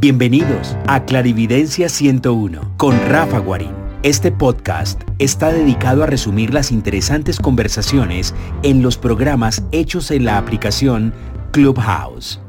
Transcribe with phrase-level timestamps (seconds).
[0.00, 3.74] Bienvenidos a Clarividencia 101 con Rafa Guarín.
[4.02, 10.38] Este podcast está dedicado a resumir las interesantes conversaciones en los programas hechos en la
[10.38, 11.12] aplicación
[11.52, 12.40] Clubhouse.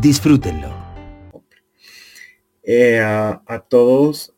[0.00, 0.74] Disfrútenlo.
[2.62, 4.32] Eh, a, todos,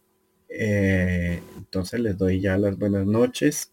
[0.49, 3.71] eh, entonces les doy ya las buenas noches.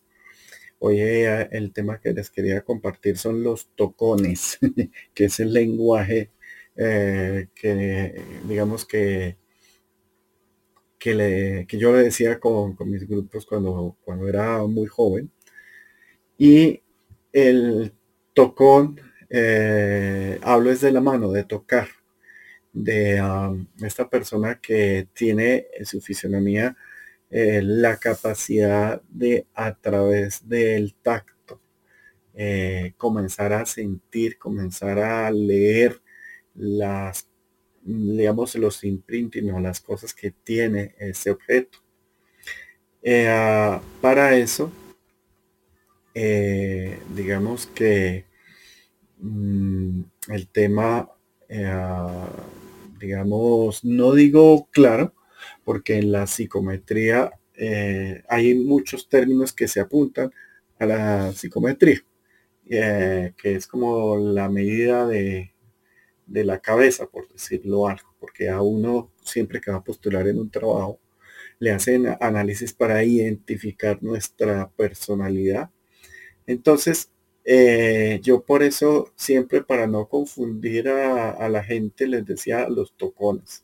[0.77, 4.59] Hoy eh, el tema que les quería compartir son los tocones,
[5.16, 6.30] que es el lenguaje
[6.75, 9.38] eh, que digamos que
[11.02, 15.31] que, le, que yo le decía con, mis grupos cuando, cuando era muy joven.
[16.38, 16.81] Y
[17.34, 17.94] el
[18.34, 21.88] tocón, eh, hablo es de la mano, de tocar,
[22.73, 23.22] de
[23.81, 26.77] esta persona que tiene en su fisionomía
[27.31, 31.59] eh, la capacidad de a través del tacto
[32.97, 36.02] comenzar a sentir, comenzar a leer
[36.55, 37.27] las,
[37.83, 41.80] digamos, los imprinting o las cosas que tiene ese objeto.
[43.03, 44.71] Eh, ah, para eso,
[46.13, 48.25] eh, digamos que
[49.19, 51.09] mm, el tema,
[51.49, 52.30] eh, ah,
[52.99, 55.15] digamos, no digo claro,
[55.63, 57.31] porque en la psicometría
[58.27, 60.31] hay muchos términos que se apuntan
[60.80, 62.03] a la psicometría,
[62.67, 65.53] que es como la medida de,
[66.31, 70.39] de la cabeza, por decirlo algo, porque a uno siempre que va a postular en
[70.39, 70.99] un trabajo,
[71.59, 75.69] le hacen análisis para identificar nuestra personalidad.
[76.47, 77.11] Entonces,
[77.45, 83.63] eh, yo por eso siempre para no confundir a, la gente les decía los tocones.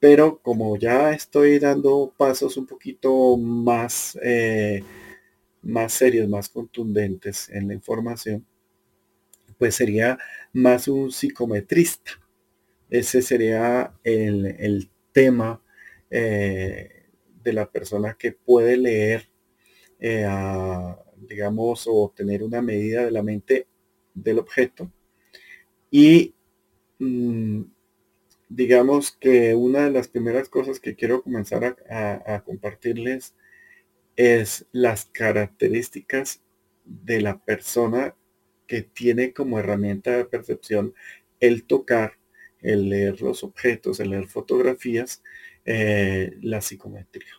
[0.00, 4.82] Pero como ya estoy dando pasos un poquito más, eh,
[5.62, 8.46] más serios, más contundentes en la información,
[9.58, 10.18] pues sería
[10.52, 12.12] más un psicometrista.
[12.88, 15.60] Ese sería el, tema
[16.08, 17.06] eh,
[17.42, 19.28] de la persona que puede leer,
[19.98, 20.26] eh,
[21.16, 23.66] digamos, o tener una medida de la mente
[24.14, 24.90] del objeto.
[25.90, 26.34] Y
[26.98, 27.62] mm,
[28.48, 33.34] digamos que una de las primeras cosas que quiero comenzar a compartirles
[34.16, 36.42] es las características
[36.84, 38.14] de la persona
[38.70, 40.94] que tiene como herramienta de percepción
[41.40, 42.12] el tocar,
[42.60, 45.24] el leer los objetos, el leer fotografías,
[45.64, 47.32] eh, la psicometría.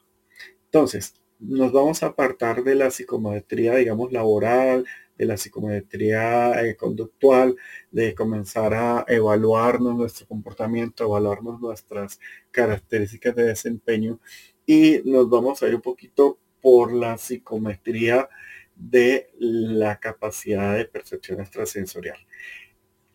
[0.66, 4.86] Entonces, nos vamos a apartar de la psicometría, digamos, laboral,
[5.18, 7.56] de la psicometría eh, conductual,
[7.92, 12.20] de comenzar a evaluarnos nuestro comportamiento, evaluarnos nuestras
[12.52, 14.20] características de desempeño
[14.66, 18.28] y nos vamos a ir un poquito por la psicometría
[18.76, 22.18] de la capacidad de percepción extrasensorial.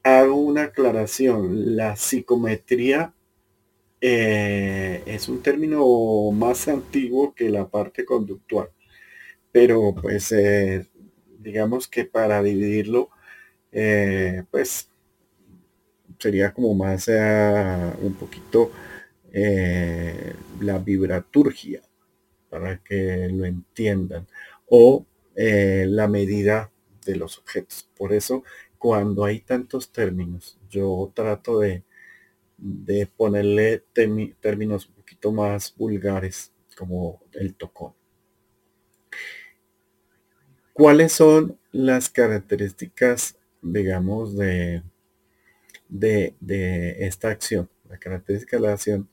[0.03, 3.13] Hago una aclaración, la psicometría
[4.01, 8.69] eh, es un término más antiguo que la parte conductual,
[9.51, 10.87] pero pues eh,
[11.39, 13.11] digamos que para dividirlo,
[13.73, 14.91] eh, pues
[16.19, 18.71] sería como más un poquito
[20.61, 21.83] la vibraturgia,
[22.49, 24.27] para que lo entiendan,
[24.67, 25.05] o
[25.37, 26.73] eh, la medida
[27.07, 27.89] de los objetos.
[27.97, 28.45] Por eso,
[28.79, 31.85] cuando hay tantos términos, yo trato de,
[32.59, 33.85] de ponerle
[34.41, 37.95] términos un poquito más vulgares, como el tocón.
[40.73, 44.83] ¿Cuáles son las características, digamos, de,
[45.89, 47.69] de, de esta acción?
[47.89, 49.09] La característica de la acción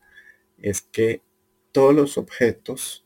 [0.60, 1.24] es que
[1.74, 3.06] todos los objetos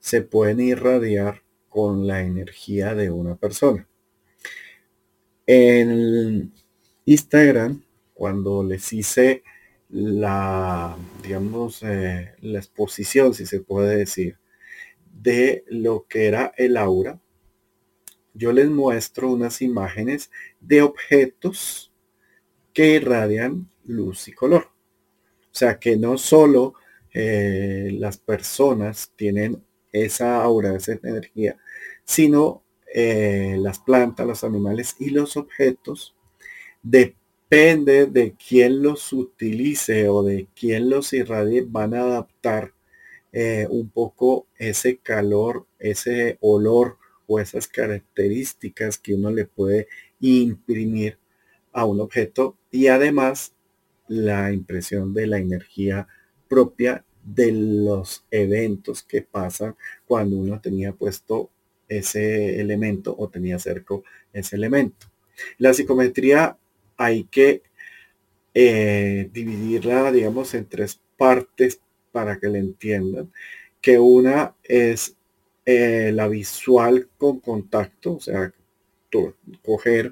[0.00, 1.43] se pueden irradiar
[1.74, 3.88] con la energía de una persona.
[5.44, 6.52] En
[7.04, 7.82] Instagram,
[8.14, 9.42] cuando les hice
[9.88, 14.38] la, digamos, eh, la exposición, si se puede decir,
[15.20, 17.20] de lo que era el aura,
[18.34, 20.30] yo les muestro unas imágenes
[20.60, 21.92] de objetos
[22.72, 24.68] que irradian luz y color.
[25.50, 26.74] O sea que no solo
[27.12, 29.60] eh, las personas tienen
[29.90, 31.56] esa aura, esa energía,
[32.04, 32.62] sino
[32.94, 36.14] eh, las plantas, los animales y los objetos,
[36.82, 42.72] depende de quién los utilice o de quién los irradie, van a adaptar
[43.32, 49.88] eh, un poco ese calor, ese olor o esas características que uno le puede
[50.20, 51.18] imprimir
[51.72, 53.54] a un objeto y además
[54.06, 56.06] la impresión de la energía
[56.48, 59.76] propia de los eventos que pasan
[60.06, 61.50] cuando uno tenía puesto
[61.88, 65.06] ese elemento o tenía cerco ese elemento.
[65.58, 66.56] La psicometría
[66.96, 67.62] hay que
[68.54, 71.80] eh, dividirla, digamos, en tres partes
[72.12, 73.32] para que le entiendan,
[73.80, 75.16] que una es
[75.66, 78.52] eh, la visual con contacto, o sea,
[79.62, 80.10] coger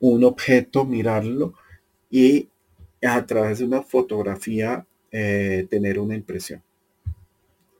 [0.00, 1.54] un objeto, mirarlo
[2.10, 2.48] y
[3.02, 6.62] a través de una fotografía eh, tener una impresión.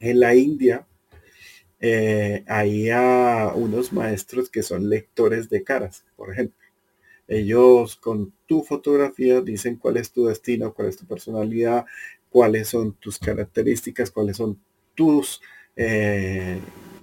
[0.01, 0.87] En la India
[1.87, 2.89] eh, hay
[3.57, 6.57] unos maestros que son lectores de caras, por ejemplo.
[7.29, 11.85] Ellos con tu fotografía dicen cuál es tu destino, cuál es tu personalidad,
[12.31, 14.59] cuáles son tus características, cuáles son
[14.95, 15.43] tus
[15.77, 16.59] eh,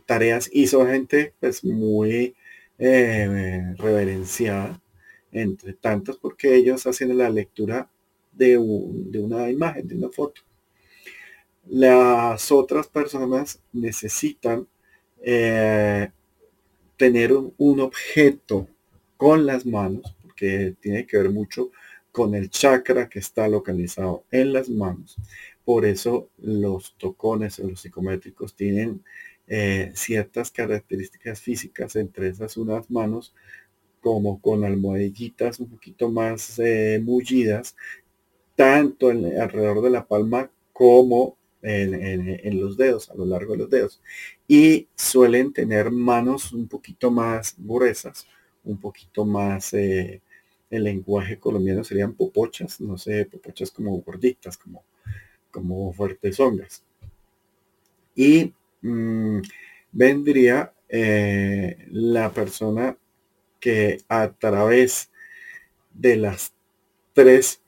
[0.07, 2.35] tareas y son gente pues muy
[2.79, 4.81] eh, reverenciada
[5.31, 7.87] entre tantas porque ellos hacen la lectura
[8.31, 10.41] de una imagen, de una foto.
[11.67, 14.67] Las otras personas necesitan
[15.21, 16.09] eh,
[16.97, 18.67] tener un, objeto
[19.17, 21.71] con las manos, porque tiene que ver mucho
[22.11, 25.15] con el chakra que está localizado en las manos.
[25.63, 29.03] Por eso los tocones o los psicométricos tienen
[29.47, 33.33] eh, ciertas características físicas, entre esas unas manos
[33.99, 37.75] como con almohadillitas un poquito más eh, mullidas,
[38.55, 44.01] tanto alrededor de la palma como en, los dedos, a lo largo de los dedos.
[44.47, 48.27] Y suelen tener manos un poquito más gruesas,
[48.63, 50.21] un poquito más, eh,
[50.69, 54.83] el lenguaje colombiano serían popochas, no sé, popochas como gorditas, como,
[55.51, 56.83] como fuertes ongas.
[58.15, 59.39] Y mm,
[59.91, 62.97] vendría eh, la persona
[63.59, 65.09] que a través
[65.93, 66.53] de las
[67.13, 67.61] tres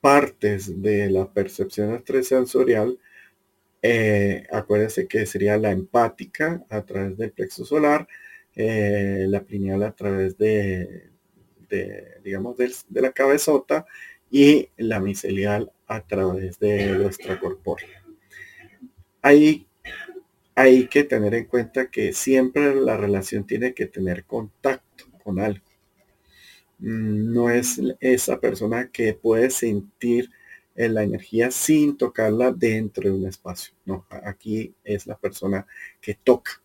[0.00, 2.98] partes de la percepción extrasensorial
[3.82, 8.06] eh, acuérdense que sería la empática a través del plexo solar,
[8.54, 11.10] eh, la pineal a través de,
[12.22, 13.86] digamos, de, la cabezota
[14.30, 18.04] y la micelial a través de nuestra corpórea.
[19.22, 19.66] Hay,
[20.54, 25.64] hay que tener en cuenta que siempre la relación tiene que tener contacto con algo.
[26.78, 30.30] Mm, no es esa persona que puede sentir
[30.74, 33.74] en la energía sin tocarla dentro de un espacio.
[33.84, 35.66] No, aquí es la persona
[36.00, 36.62] que toca,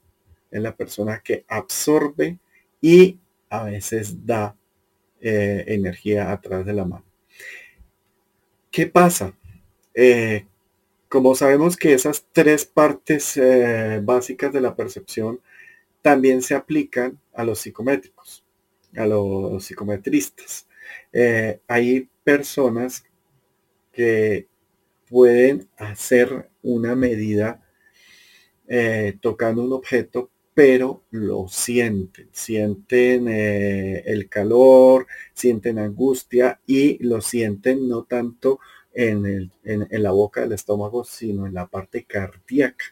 [0.52, 2.38] es la persona que absorbe
[2.82, 3.20] y
[3.50, 4.56] a veces da
[5.22, 7.06] eh, energía a través de la mano.
[8.72, 9.34] ¿Qué pasa?
[9.94, 10.46] Eh,
[11.08, 15.40] como sabemos que esas tres partes eh, básicas de la percepción
[16.02, 18.44] también se aplican a los psicométricos,
[18.96, 20.68] a los psicometristas.
[21.68, 23.04] hay personas
[23.96, 24.48] que
[25.10, 27.64] pueden hacer una medida
[28.68, 37.22] eh, tocando un objeto, pero lo sienten, sienten eh, el calor, sienten angustia y lo
[37.22, 38.60] sienten no tanto
[38.94, 42.86] en, la boca del estómago, sino en la parte cardíaca.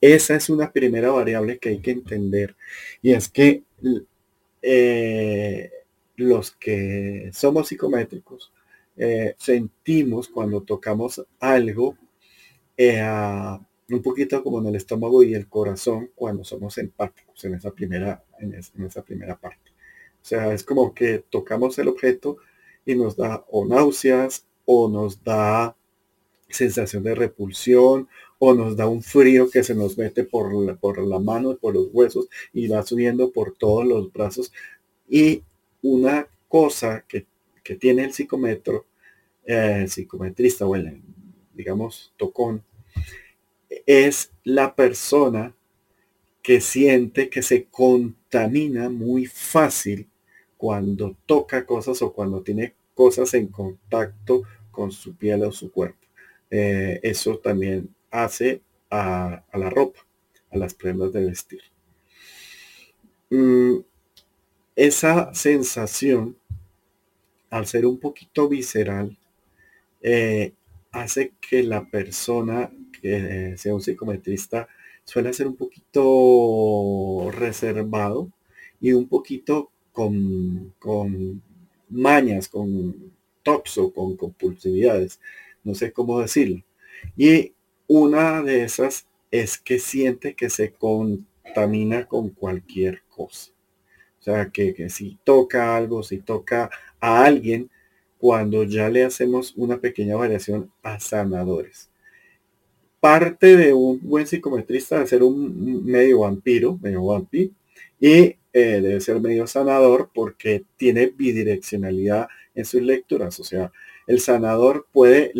[0.00, 2.56] Esa es una primera variable que hay que entender
[3.02, 3.62] y es que
[4.62, 5.70] eh,
[6.16, 8.52] los que somos psicométricos
[8.98, 11.96] eh, sentimos cuando tocamos algo
[12.76, 13.00] eh,
[13.90, 18.24] un poquito como en el estómago y el corazón cuando somos empáticos en esa primera,
[18.40, 19.70] en, esa primera parte.
[20.20, 22.38] O sea, es como que tocamos el objeto
[22.84, 25.76] y nos da o náuseas o nos da
[26.48, 30.98] sensación de repulsión o nos da un frío que se nos mete por la, por
[31.06, 34.52] la mano, por los huesos y va subiendo por todos los brazos.
[35.08, 35.44] Y
[35.82, 37.26] una cosa que,
[37.68, 38.86] que tiene el psicometro
[39.44, 41.02] eh, psicometrista o el,
[41.52, 42.64] digamos, tocón,
[43.84, 45.54] es la persona
[46.40, 50.08] que siente que se contamina muy fácil
[50.56, 56.06] cuando toca cosas o cuando tiene cosas en contacto con su piel o su cuerpo.
[56.50, 60.00] Eh, eso también hace a, la ropa,
[60.50, 61.60] a las prendas de vestir.
[63.28, 63.80] Mm,
[64.74, 66.38] esa sensación,
[67.50, 69.16] al ser un poquito visceral,
[70.02, 70.52] eh,
[70.92, 74.68] hace que la persona que sea un psicometrista
[75.04, 78.30] suele ser un poquito reservado
[78.80, 81.42] y un poquito con, con
[81.88, 83.12] mañas, con
[83.42, 85.20] toxo, con compulsividades,
[85.64, 86.62] no sé cómo decirlo.
[87.16, 87.54] Y
[87.86, 93.52] una de esas es que siente que se contamina con cualquier cosa.
[94.28, 96.68] Sea, que, que si toca algo, si toca
[97.00, 97.70] a alguien,
[98.18, 101.88] cuando ya le hacemos una pequeña variación a sanadores.
[103.00, 107.52] Parte de un buen psicometrista de ser un medio vampiro, medio vampi,
[107.98, 113.40] y eh, debe ser medio sanador porque tiene bidireccionalidad en sus lecturas.
[113.40, 113.72] O sea,
[114.06, 115.32] el sanador puede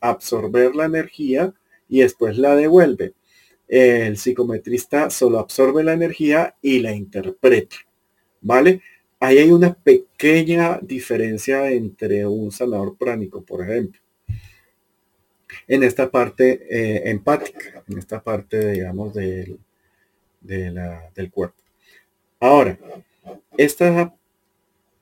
[0.00, 1.52] absorber la energía
[1.90, 3.12] y después la devuelve.
[3.68, 7.76] El psicometrista solo absorbe la energía y la interpreta.
[8.40, 8.82] ¿Vale?
[9.18, 14.00] Ahí hay una pequeña diferencia entre un sanador pránico, por ejemplo.
[15.66, 19.58] En esta parte eh, empática, en esta parte, digamos, del,
[20.40, 21.56] del cuerpo.
[22.40, 22.78] Ahora,
[23.56, 24.14] esta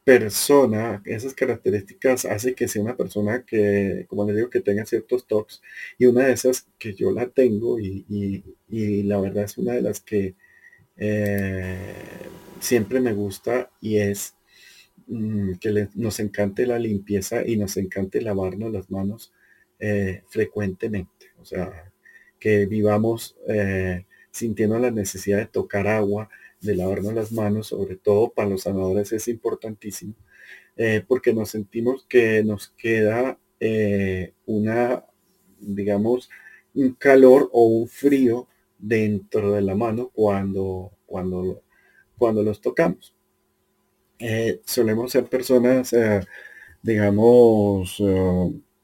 [0.08, 5.26] persona, esas características hace que sea una persona que, como les digo, que tenga ciertos
[5.26, 5.60] toques.
[5.98, 8.42] Y una de esas que yo la tengo y,
[9.04, 10.34] la verdad es una de las que
[10.98, 11.94] eh,
[12.60, 14.34] siempre me gusta y es
[15.06, 19.32] mm, que nos encante la limpieza y nos encante lavarnos las manos
[19.78, 21.26] eh, frecuentemente.
[21.40, 21.92] O sea,
[22.40, 26.28] que vivamos eh, sintiendo la necesidad de tocar agua,
[26.60, 30.14] de lavarnos las manos, sobre todo para los sanadores es importantísimo,
[31.06, 33.38] porque nos sentimos que nos queda
[34.46, 35.04] una,
[35.60, 36.30] digamos,
[36.74, 38.48] un calor o un frío
[38.78, 41.62] dentro de la mano cuando, cuando,
[42.16, 43.14] cuando los tocamos.
[44.18, 45.94] Eh, solemos ser personas,
[46.82, 48.00] digamos,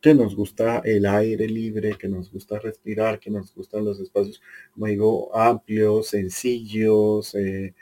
[0.05, 4.43] que nos gusta el aire libre, que nos gusta respirar, que nos gustan los espacios,
[4.75, 7.73] como digo, amplios, sencillos, eh,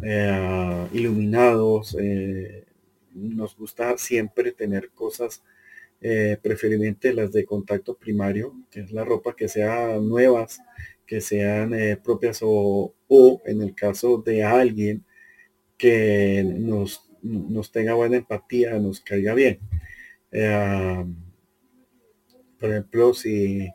[0.00, 1.96] eh, iluminados.
[2.00, 2.64] Eh,
[3.12, 5.42] nos gusta siempre tener cosas,
[5.98, 10.60] preferiblemente las de contacto primario, que es la ropa que sea nuevas,
[11.08, 11.72] que sean
[12.04, 15.04] propias o, o, en el caso de alguien
[15.76, 19.58] que nos, nos tenga buena empatía, nos caiga bien.
[22.58, 23.68] Por ejemplo, si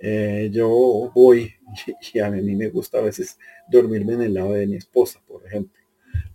[0.00, 1.52] eh, yo voy
[2.14, 3.38] y a mí me gusta a veces
[3.70, 5.82] dormirme en el lado de mi esposa, por ejemplo.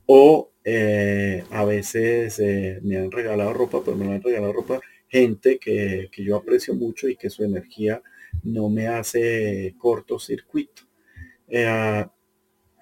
[0.06, 5.60] O eh, a veces eh, me han regalado ropa, pero me han regalado ropa gente
[5.60, 8.02] que, yo aprecio mucho y que su energía
[8.44, 10.84] no me hace cortocircuito.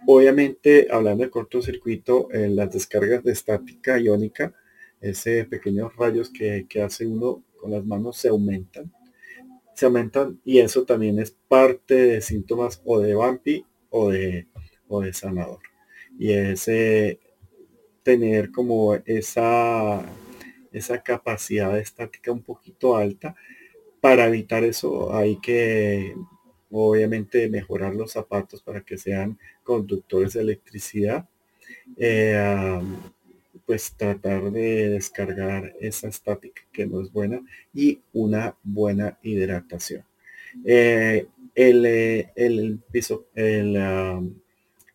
[0.08, 4.54] obviamente, hablando de cortocircuito, en las descargas de estática iónica,
[5.00, 8.92] ese pequeños rayos que, que hace uno con las manos se aumentan
[9.74, 14.48] se aumentan y eso también es parte de síntomas o de vampi o de,
[14.88, 15.60] o de sanador.
[16.20, 17.20] Y ese
[18.04, 20.06] tener como esa,
[20.72, 23.36] esa capacidad estática un poquito alta.
[24.02, 26.16] Para evitar eso hay que
[26.72, 31.30] obviamente mejorar los zapatos para que sean conductores de electricidad.
[31.98, 32.80] Eh,
[33.66, 37.42] pues tratar de descargar esa estática que no es buena
[37.74, 40.04] y una buena hidratación.
[40.66, 44.34] Eh, eh, el, piso, el,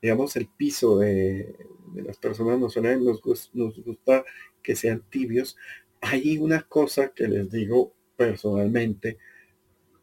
[0.02, 1.56] digamos, el piso de,
[1.94, 3.20] las personas no suelen, nos,
[3.54, 4.24] nos gusta
[4.62, 5.56] que sean tibios.
[6.02, 9.18] Hay una cosa que les digo personalmente,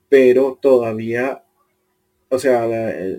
[0.09, 1.43] pero todavía,
[2.29, 2.67] o sea,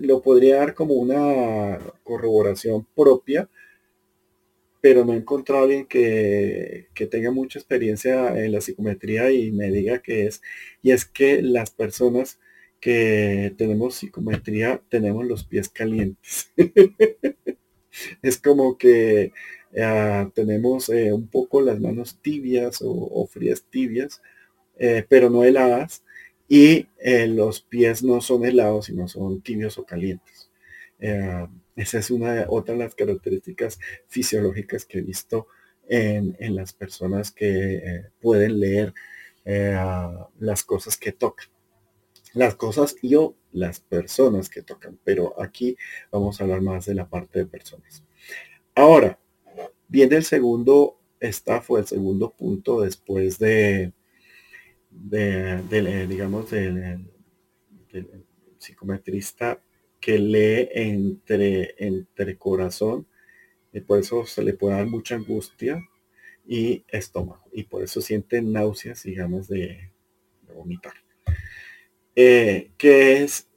[0.01, 3.49] lo podría dar como una corroboración propia,
[4.85, 9.97] pero no he encontrado alguien que, tenga mucha experiencia en la psicometría y me diga
[9.97, 10.43] que es.
[10.83, 12.39] Y es que las personas
[12.79, 16.51] que tenemos psicometría tenemos los pies calientes.
[18.21, 19.31] es como que
[19.81, 24.21] ah, tenemos eh, un poco las manos tibias o, frías tibias,
[24.77, 26.03] eh, pero no heladas.
[26.47, 30.49] Y eh, los pies no son helados, sino son tibios o calientes.
[31.75, 35.47] Esa es una otra de las características fisiológicas que he visto
[35.87, 38.93] en, las personas que eh, pueden leer
[39.43, 39.77] eh,
[40.39, 41.47] las cosas que tocan.
[42.33, 44.99] Las cosas y o las personas que tocan.
[45.03, 45.77] Pero aquí
[46.11, 48.03] vamos a hablar más de la parte de personas.
[48.73, 49.19] Ahora,
[49.87, 50.99] viene el segundo
[51.63, 53.93] fue el segundo punto después de,
[55.03, 57.07] de, digamos, del
[58.57, 59.61] psicometrista
[59.99, 63.07] que lee entre, entre corazón,
[63.73, 65.81] y por eso se le puede dar mucha angustia
[66.47, 69.91] y estómago, y por eso siente náuseas y ganas de,
[70.55, 70.93] vomitar.
[72.15, 73.49] Eh, que es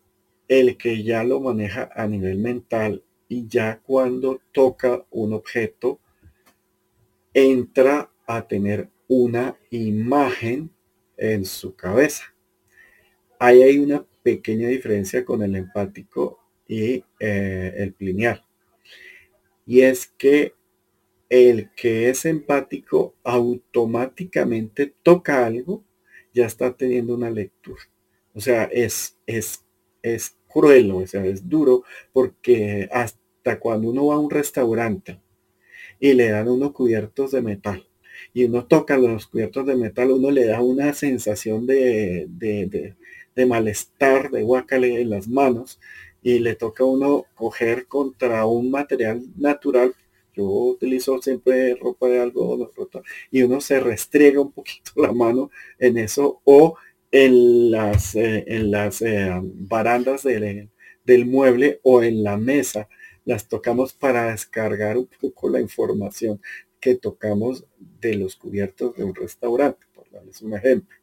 [0.48, 6.00] el que ya lo maneja a nivel mental y ya cuando toca un objeto
[7.34, 10.70] entra a tener una imagen
[11.18, 12.24] en su cabeza.
[13.38, 18.44] Ahí hay una pequeña diferencia con el empático y eh, el plineal.
[19.66, 20.54] Y es que
[21.28, 25.84] el que es empático automáticamente toca algo,
[26.32, 27.82] ya está teniendo una lectura.
[28.34, 29.64] O sea, es, es,
[30.02, 35.20] es cruel, o sea, es duro, porque hasta cuando uno va a un restaurante
[36.00, 37.87] y le dan unos cubiertos de metal
[38.34, 44.30] y uno toca los cubiertos de metal, uno le da una sensación de, de, malestar,
[44.30, 45.78] de guacale en las manos,
[46.22, 49.94] y le toca a uno coger contra un material natural.
[50.34, 52.70] Yo utilizo siempre ropa de algodón
[53.30, 56.76] y uno se restriega un poquito la mano en eso o
[57.10, 62.88] en las, eh, en las eh, barandas del mueble o en la mesa.
[63.24, 66.40] Las tocamos para descargar un poco la información
[66.80, 67.64] que tocamos
[68.00, 70.96] de los cubiertos de un restaurante, por darles un ejemplo.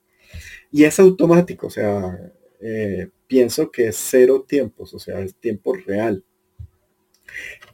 [0.71, 5.73] Y es automático, o sea, eh, pienso que es cero tiempos, o sea, es tiempo
[5.73, 6.23] real.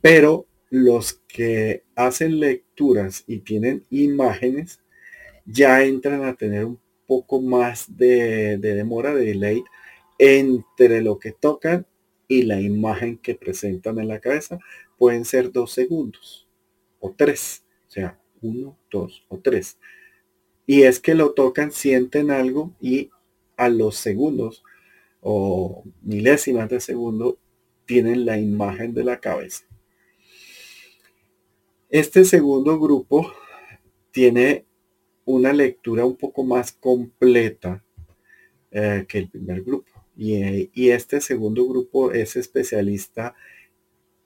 [0.02, 4.80] Pero los que hacen lecturas y tienen imágenes
[5.46, 9.64] ya entran a tener un poco más de, de demora, de delay
[10.18, 11.86] entre lo que tocan
[12.28, 14.60] y la imagen que presentan en la cabeza.
[14.98, 16.48] Pueden ser dos segundos
[17.00, 17.66] o tres.
[17.88, 19.78] O sea, uno, dos o tres.
[20.66, 23.10] Y es que lo tocan, sienten algo y
[23.58, 24.64] a los segundos
[25.22, 27.38] o milésimas de segundo
[27.86, 29.66] tienen la imagen de la cabeza.
[31.90, 33.32] Este segundo grupo
[34.12, 34.66] tiene
[35.26, 37.84] una lectura un poco más completa
[38.72, 39.92] eh, que el primer grupo.
[40.16, 43.36] Y, y, este segundo grupo es especialista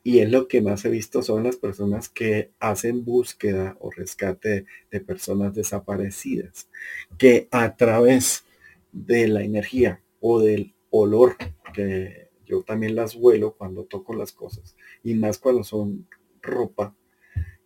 [0.06, 4.68] y es lo que más he visto son las personas que hacen búsqueda o rescate
[4.92, 6.70] de personas desaparecidas,
[7.18, 8.46] que a través
[8.92, 11.38] de la energía o del olor,
[11.74, 16.08] que yo también las huelo cuando toco las cosas, y más cuando son
[16.40, 16.96] ropa,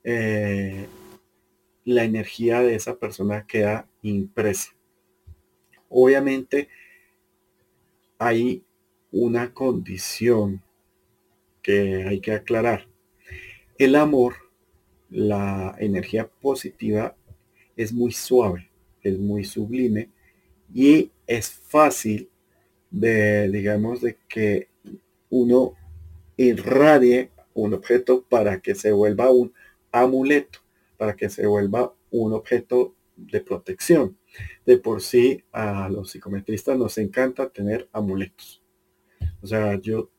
[0.06, 0.88] eh,
[1.84, 4.74] la energía de esa persona queda impresa.
[5.90, 6.70] Obviamente
[8.18, 8.64] hay
[9.12, 10.64] una condición
[11.62, 12.88] que hay que aclarar.
[13.78, 14.36] El amor,
[15.10, 17.16] la energía positiva,
[17.76, 18.70] es muy suave,
[19.04, 20.10] es muy sublime
[20.74, 22.30] y es fácil
[22.92, 24.68] de, digamos, de que
[25.30, 25.76] uno
[26.36, 29.54] irradie un objeto para que se vuelva un
[29.92, 30.60] amuleto,
[30.98, 34.18] para que se vuelva un objeto de protección.
[34.66, 38.62] De por sí a los psicometristas nos encanta tener amuletos.
[39.42, 40.10] O sea, yo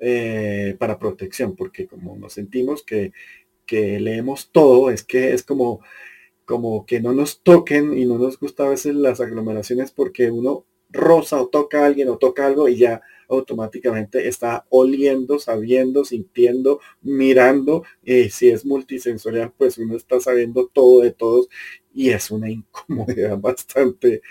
[0.00, 3.12] eh, para protección, porque como nos sentimos que,
[3.66, 5.80] que, leemos todo, es que es como,
[6.44, 10.64] como que no nos toquen y no nos gusta a veces las aglomeraciones porque uno
[10.90, 16.80] rosa o toca a alguien o toca algo y ya automáticamente está oliendo, sabiendo, sintiendo,
[17.02, 17.82] mirando.
[18.02, 21.48] Y si es multisensorial, pues uno está sabiendo todo de todos
[21.92, 24.22] y es una incomodidad bastante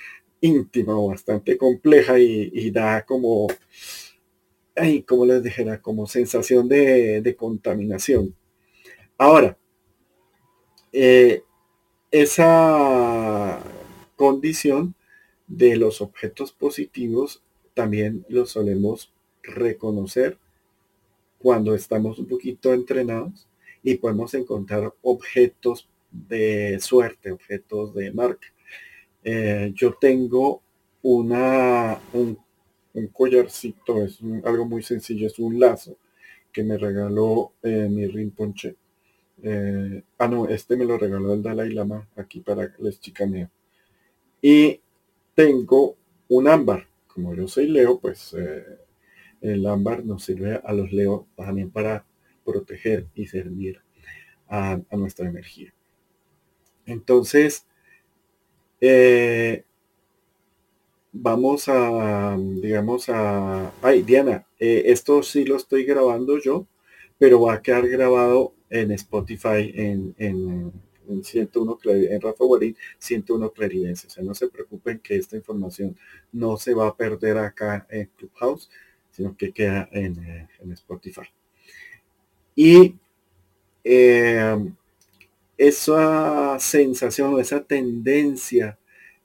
[0.42, 3.48] íntima o bastante compleja y da como
[4.78, 8.36] ay, como les dijera, como sensación de, contaminación.
[9.18, 9.58] Ahora,
[10.94, 11.44] eh,
[12.12, 13.60] esa
[14.16, 14.96] condición
[15.48, 19.14] de los objetos positivos también lo solemos
[19.44, 20.38] reconocer
[21.38, 23.48] cuando estamos un poquito entrenados
[23.84, 28.48] y podemos encontrar objetos de suerte, objetos de marca.
[29.24, 30.62] Eh, yo tengo
[31.02, 32.38] una, un
[32.98, 35.98] un collarcito, es algo muy sencillo, es un lazo
[36.52, 38.76] que me regaló eh, mi Rinpoche.
[39.44, 43.50] Eh, ah, no, este me lo regaló el Dalai Lama aquí para les chicaneo.
[44.42, 44.82] Y
[45.36, 45.98] tengo
[46.30, 46.88] un ámbar.
[47.08, 48.66] Como yo soy Leo, pues eh,
[49.42, 52.06] el ámbar nos sirve a los Leo también para
[52.46, 53.82] proteger y servir
[54.48, 55.74] a, a nuestra energía.
[56.88, 57.68] Entonces,
[58.82, 59.64] eh,
[61.22, 63.72] vamos a, digamos, a...
[63.82, 66.68] Ay, Diana, eh, esto sí lo estoy grabando yo,
[67.18, 70.72] pero va a quedar grabado en Spotify en, en,
[71.10, 74.08] en 101, en Rafa Guarín 101 Claridense.
[74.08, 75.98] O sea, no se preocupen que esta información
[76.32, 78.70] no se va a perder acá en Clubhouse,
[79.12, 81.28] sino que queda en, eh, en Spotify.
[82.56, 82.96] Y
[83.84, 84.58] eh,
[85.58, 88.78] esa sensación, esa tendencia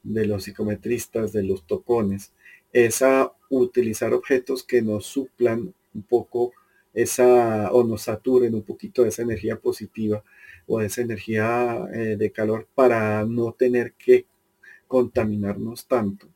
[0.02, 2.32] de los psicometristas, de los tocones,
[2.72, 6.52] es a utilizar objetos que nos suplan un poco
[6.94, 10.22] esa o nos saturen un poquito de esa energía positiva
[10.66, 14.26] o de esa energía eh, de calor para no tener que
[14.86, 16.28] contaminarnos tanto.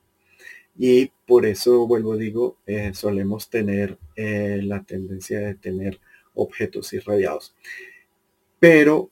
[0.79, 6.00] Y por eso, vuelvo, digo, eh, solemos tener eh, la tendencia de tener
[6.35, 7.55] objetos irradiados.
[8.59, 9.11] Pero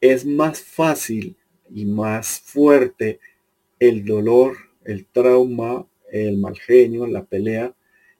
[0.00, 1.36] es más fácil
[1.74, 3.20] y más fuerte
[3.88, 7.74] el dolor, el trauma, el mal genio, la pelea,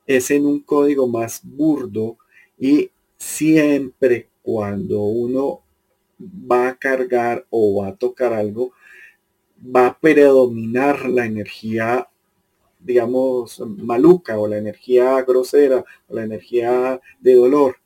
[0.05, 2.19] es en un código más burdo
[2.59, 5.63] y siempre cuando uno
[6.21, 8.73] va a cargar o va a tocar algo,
[9.65, 12.09] va a predominar la energía,
[12.81, 17.77] digamos, maluca o la energía grosera o la energía de dolor.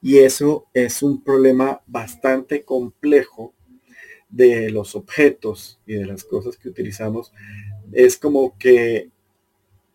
[0.00, 3.53] Y eso es un problema bastante complejo
[4.34, 7.32] de los objetos y de las cosas que utilizamos.
[7.92, 9.10] Es como que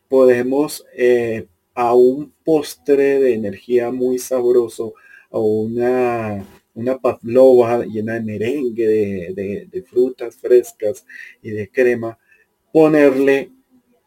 [0.08, 4.94] podemos eh, a un postre de energía muy sabroso,
[5.30, 8.88] a una, una pavlova llena de merengue,
[9.36, 11.06] de, frutas frescas
[11.42, 12.18] y de crema,
[12.72, 13.52] ponerle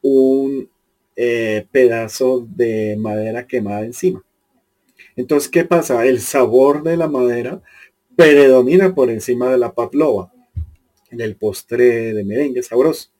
[0.00, 0.68] un
[1.14, 4.24] eh, pedazo de madera quemada encima.
[5.14, 6.06] Entonces, ¿qué pasa?
[6.06, 7.62] El sabor de la madera
[8.16, 10.32] predomina por encima de la pavlova,
[11.10, 13.10] del postre de merengue sabroso.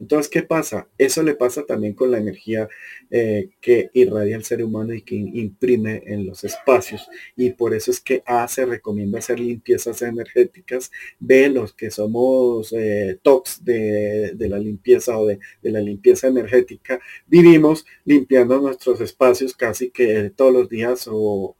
[0.00, 0.88] Entonces, ¿qué pasa?
[0.96, 2.68] Eso le pasa también con la energía
[3.10, 7.08] eh, que irradia el ser humano y que imprime en los espacios.
[7.36, 10.90] Y por eso es que A se recomienda hacer limpiezas energéticas.
[11.18, 17.00] B, los que somos eh, tox de, la limpieza o de, de la limpieza energética,
[17.26, 21.56] vivimos limpiando nuestros espacios casi que todos los días o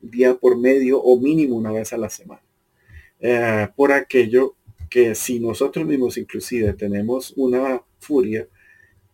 [0.00, 2.42] día por medio o mínimo una vez a la semana.
[3.20, 4.54] Eh, por aquello
[4.90, 8.46] que si nosotros mismos inclusive tenemos una furia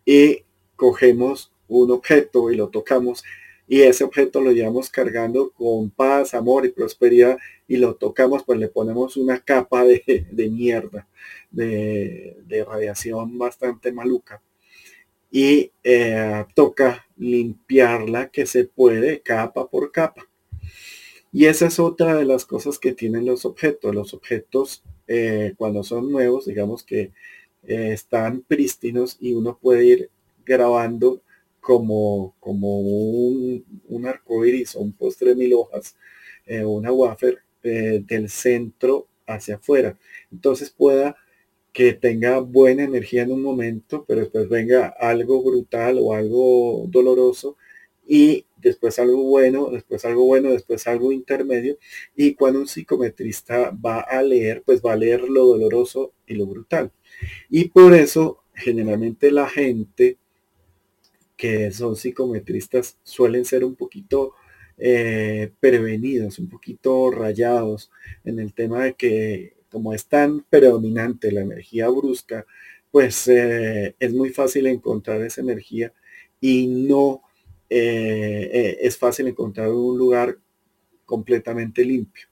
[0.05, 0.43] y
[0.77, 3.23] cogemos un objeto y lo tocamos
[3.69, 8.59] y ese objeto lo llevamos cargando con paz, amor y prosperidad y lo tocamos, pues
[8.59, 11.09] le ponemos una capa de, mierda,
[11.51, 14.43] de, radiación bastante maluca.
[15.31, 20.29] Y eh, toca limpiarla que se puede capa por capa.
[21.33, 23.95] Y esa es otra de las cosas que tienen los objetos.
[23.95, 27.13] Los objetos eh, cuando son nuevos, digamos que
[27.65, 30.11] eh, están prístinos y uno puede ir
[30.45, 31.23] grabando
[31.61, 33.65] como, como un,
[34.07, 35.97] arco iris o un postre de mil hojas,
[36.47, 39.97] eh, una wafer del centro hacia afuera.
[40.33, 41.17] Entonces pueda
[41.73, 47.57] que tenga buena energía en un momento, pero después venga algo brutal o algo doloroso
[48.15, 51.79] y después algo bueno, después algo bueno, después algo intermedio.
[52.15, 56.45] Y cuando un psicometrista va a leer, pues va a leer lo doloroso y lo
[56.45, 56.93] brutal.
[57.49, 60.19] Y por eso generalmente la gente
[61.39, 64.35] que son psicometristas suelen ser un poquito
[64.77, 67.91] eh, prevenidos, un poquito rayados
[68.27, 72.45] en el tema de que como es tan predominante la energía brusca,
[72.91, 75.95] pues eh, es muy fácil encontrar esa energía
[76.43, 77.23] y no
[77.73, 80.39] eh, eh, es fácil encontrar un lugar
[81.07, 82.27] completamente limpio.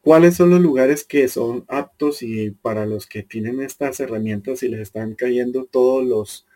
[0.00, 4.68] ¿Cuáles son los lugares que son aptos y para los que tienen estas herramientas y
[4.68, 6.46] les están cayendo todos los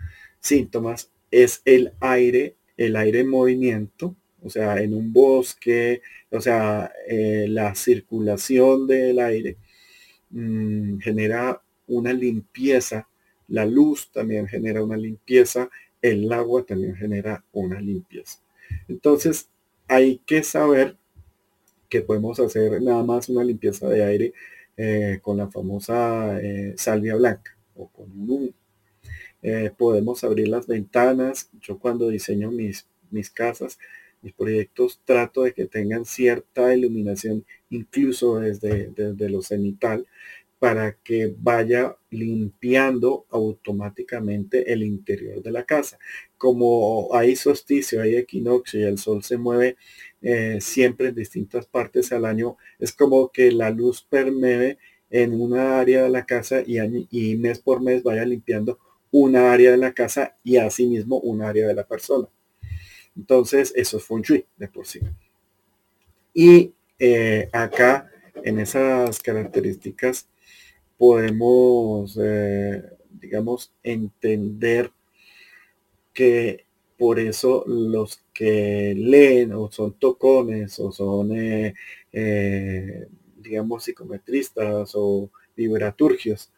[0.40, 1.12] síntomas?
[1.30, 7.46] Es el aire, el aire en movimiento, o sea, en un bosque, o sea, eh,
[7.48, 9.58] la circulación del aire
[10.30, 13.08] mm, genera una limpieza,
[13.48, 15.70] la luz también genera una limpieza,
[16.02, 18.40] el agua también genera una limpieza.
[18.88, 19.48] Entonces,
[19.88, 20.96] hay que saber
[21.88, 24.32] que podemos hacer nada más una limpieza de aire
[24.76, 28.54] eh, con la famosa eh, salvia blanca o con un
[29.42, 31.50] eh, podemos abrir las ventanas.
[31.60, 33.78] Yo cuando diseño mis, mis casas,
[34.22, 40.06] mis proyectos, trato de que tengan cierta iluminación, incluso desde, desde lo cenital,
[40.58, 45.98] para que vaya limpiando automáticamente el interior de la casa.
[46.38, 49.76] Como hay solsticio, hay equinoccio y el sol se mueve
[50.22, 54.78] eh, siempre en distintas partes al año, es como que la luz permee
[55.10, 56.78] en una área de la casa y,
[57.10, 58.78] y mes por mes vaya limpiando
[59.10, 62.28] una área de la casa y asimismo un área de la persona.
[63.16, 65.00] Entonces, eso es feng shui de por sí.
[66.34, 68.10] Y eh, acá,
[68.44, 70.28] en esas características,
[70.98, 74.90] podemos, eh, digamos, entender
[76.12, 76.64] que
[76.98, 81.74] por eso los que leen o son tocones o son, eh,
[82.12, 83.06] eh,
[83.36, 86.50] digamos, psicometristas o vibraturgios,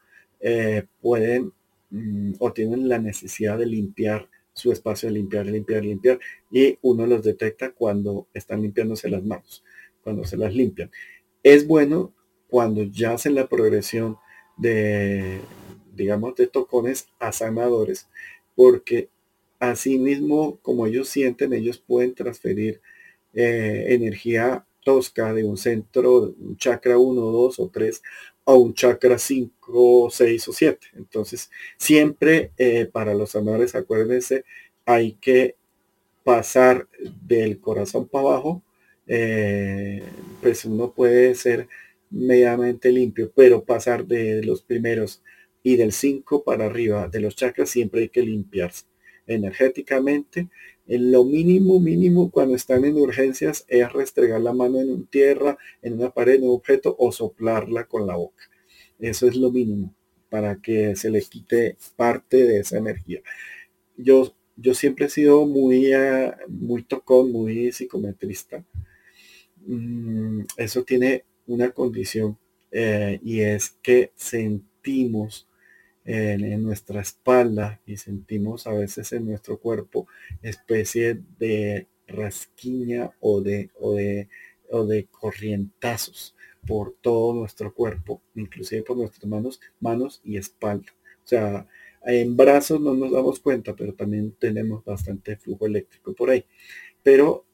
[1.01, 1.53] pueden
[1.91, 6.21] mm, o tienen la necesidad de limpiar su espacio, de limpiar, limpiar, limpiar,
[6.51, 9.65] y uno los detecta cuando están limpiándose las manos,
[10.03, 10.91] cuando se las limpian.
[11.43, 12.13] Es bueno
[12.49, 14.17] cuando ya hacen la progresión
[14.59, 15.41] de,
[15.95, 18.09] digamos, de tocones a sanadores,
[18.57, 19.09] porque
[19.59, 22.81] así mismo como ellos sienten, ellos pueden transferir
[23.35, 28.03] eh, energía tosca de un centro, un chakra 1, 2 o 3
[28.47, 30.87] a un chakra 5, 6 o 7.
[30.97, 34.45] Entonces, siempre eh, para los sanadores, acuérdense,
[34.87, 35.57] hay que
[36.25, 36.89] pasar
[37.27, 38.63] del corazón para abajo,
[39.07, 40.03] eh,
[40.43, 41.69] pues uno puede ser
[42.11, 45.23] medianamente limpio, pero pasar de los primeros
[45.63, 48.85] y del 5 para arriba de los chakras siempre hay que limpiarse
[49.27, 50.49] energéticamente.
[50.87, 55.59] En lo mínimo, mínimo cuando están en urgencias es restregar la mano en un tierra,
[55.83, 58.45] en una pared, en un objeto o soplarla con la boca.
[58.99, 59.95] Eso es lo mínimo
[60.31, 63.21] para que se le quite parte de esa energía.
[63.97, 68.65] Yo, yo siempre he sido muy, uh, muy tocón, muy psicometrista.
[69.67, 72.39] Mm, eso tiene una condición
[72.71, 75.49] eh, y es que sentimos
[76.05, 80.07] en, nuestra espalda y sentimos a veces en nuestro cuerpo
[80.43, 84.29] especie de rasquiña o de, o de,
[84.71, 86.35] o de corrientazos
[86.67, 90.93] por todo nuestro cuerpo, inclusive por nuestras manos, manos y espalda.
[91.25, 91.67] O sea,
[92.07, 96.45] en brazos no nos damos cuenta, pero también tenemos bastante flujo eléctrico por ahí.
[97.03, 97.45] Pero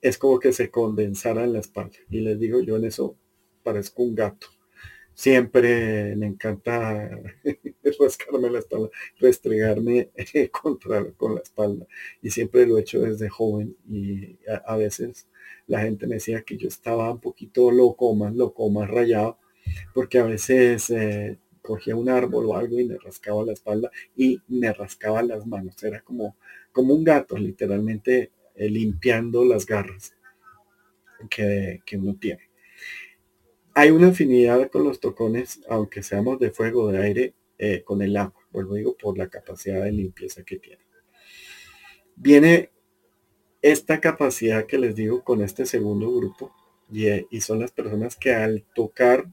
[0.00, 1.98] es como que se condensara en la espalda.
[2.08, 3.16] Y les digo, yo en eso
[3.62, 4.48] parezco un gato
[5.20, 7.10] siempre me encanta
[8.00, 10.08] rascarme la espalda, restregarme
[10.50, 11.86] contra, con la espalda.
[12.22, 15.28] Y siempre lo he hecho desde joven y a, veces
[15.66, 19.38] la gente me decía que yo estaba un poquito loco, más loco, más rayado,
[19.92, 24.40] porque a veces eh, cogía un árbol o algo y me rascaba la espalda y
[24.48, 25.82] me rascaba las manos.
[25.82, 26.36] Era como,
[26.72, 30.14] como un gato, literalmente eh, limpiando las garras
[31.28, 32.49] que, que uno tiene.
[33.74, 38.16] Hay una afinidad con los tocones, aunque seamos de fuego, de aire, eh, con el
[38.16, 38.40] agua.
[38.50, 40.82] Vuelvo digo, por la capacidad de limpieza que tiene.
[42.16, 42.70] Viene
[43.62, 46.52] esta capacidad que les digo con este segundo grupo,
[46.90, 49.28] y, eh, son las personas que al tocar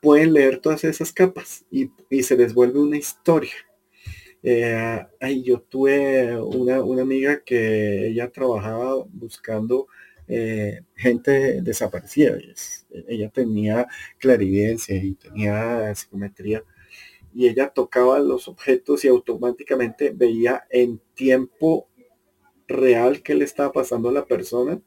[0.00, 1.90] pueden leer todas esas capas y,
[2.22, 3.54] se les vuelve una historia.
[4.42, 5.04] Eh,
[5.42, 9.88] yo tuve una, una, amiga que ella trabajaba buscando
[10.28, 12.38] eh, gente desaparecida.
[13.08, 13.86] ella tenía
[14.18, 16.62] clarividencia y tenía psicometría.
[17.34, 21.88] Y ella tocaba los objetos y automáticamente veía en tiempo
[22.66, 24.80] real qué le estaba pasando a la persona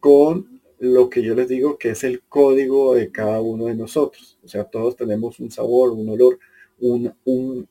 [0.00, 4.38] con lo que yo les digo que es el código de cada uno de nosotros.
[4.42, 6.38] O sea, todos tenemos un sabor, un olor,
[6.78, 7.68] un, un,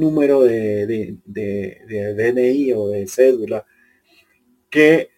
[0.00, 3.66] número de, de, de, DNI o de cédula
[4.70, 5.10] que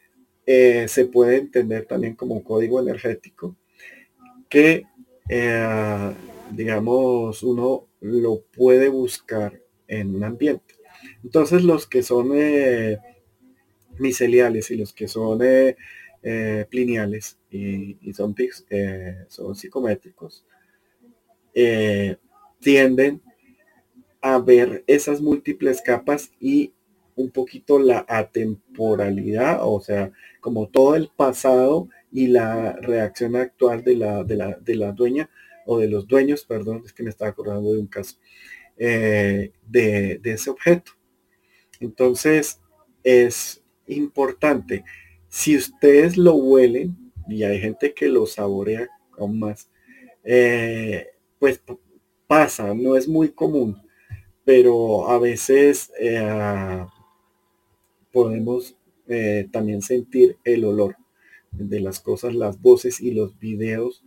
[0.44, 3.57] eh, se puede entender también como código energético
[4.48, 4.85] que,
[5.28, 6.12] eh,
[6.50, 10.74] digamos, uno lo puede buscar en un ambiente.
[11.22, 12.98] Entonces, los que son eh,
[13.98, 15.40] miceliales y los que son
[16.68, 18.35] plineales y, son,
[19.28, 20.44] son psicométricos,
[22.61, 23.22] tienden
[24.20, 26.72] a ver esas múltiples capas y
[27.16, 33.96] un poquito la atemporalidad, o sea, como todo el pasado y la reacción actual de
[33.96, 35.31] la, de la, de la dueña
[35.66, 38.16] o de los dueños, perdón, es que me estaba acordando de un caso,
[38.77, 40.92] eh, de, de ese objeto.
[41.81, 42.61] Entonces,
[43.03, 44.85] es importante,
[45.29, 49.70] si ustedes lo huelen, y hay gente que lo saborea aún más,
[50.25, 51.61] eh, pues
[52.27, 53.81] pasa, no es muy común,
[54.44, 56.85] pero a veces eh,
[58.12, 58.77] podemos
[59.09, 60.96] eh, también sentir el olor
[61.51, 64.05] de las cosas, las voces y los videos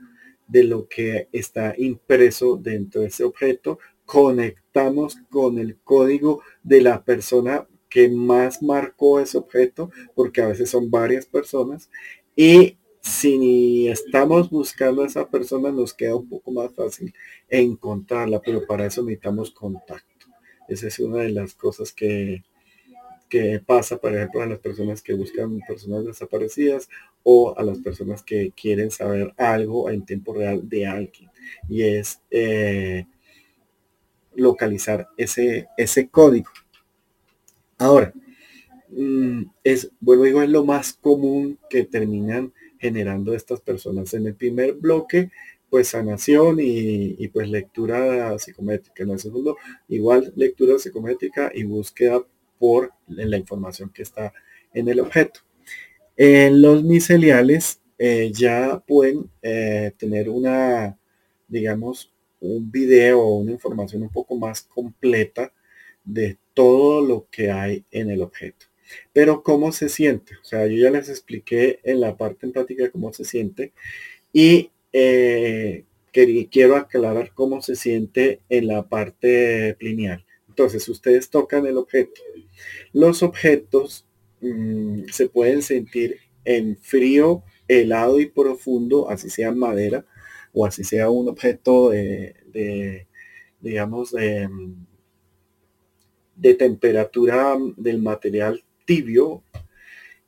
[0.48, 3.80] de lo que está impreso dentro de ese objeto.
[4.06, 10.70] Conectamos con el código de la persona que más marcó ese objeto, porque a veces
[10.70, 11.90] son varias personas.
[12.36, 17.14] Y si estamos buscando a esa persona, nos queda un poco más fácil
[17.48, 20.26] encontrarla, pero para eso necesitamos contacto.
[20.68, 22.44] Esa es una de las cosas que,
[23.66, 26.90] pasa, por ejemplo, a las personas que buscan personas desaparecidas
[27.24, 31.30] o a las personas que quieren saber algo en tiempo real de alguien.
[31.70, 33.06] Y es eh,
[34.36, 36.50] localizar ese, ese código.
[37.78, 38.14] Ahora,
[38.90, 44.14] mm, es, vuelvo digo, es lo más común que terminan generando estas personas.
[44.14, 45.32] En el primer bloque,
[45.70, 49.04] pues sanación y pues lectura psicométrica.
[49.04, 49.58] En el segundo,
[49.90, 52.24] igual lectura psicométrica y búsqueda
[52.60, 54.34] por la información que está
[54.74, 55.42] en el objeto.
[56.18, 60.98] En los miceliales eh, ya pueden eh, tener una,
[61.48, 65.52] digamos, un video o una información un poco más completa
[66.04, 68.68] de todo lo que hay en el objeto.
[69.14, 73.12] Pero cómo se siente, o sea, yo ya les expliqué en la parte empática cómo
[73.14, 73.74] se siente
[74.32, 80.25] y eh, quiero aclarar cómo se siente en la parte lineal.
[80.56, 82.22] Entonces, ustedes tocan el objeto.
[82.94, 84.06] Los objetos
[84.40, 86.16] mm, se pueden sentir
[86.46, 90.06] en frío helado y profundo, así sea madera
[90.54, 93.06] o así sea un objeto de,
[93.60, 94.48] digamos, de,
[96.38, 99.44] de temperatura del material tibio.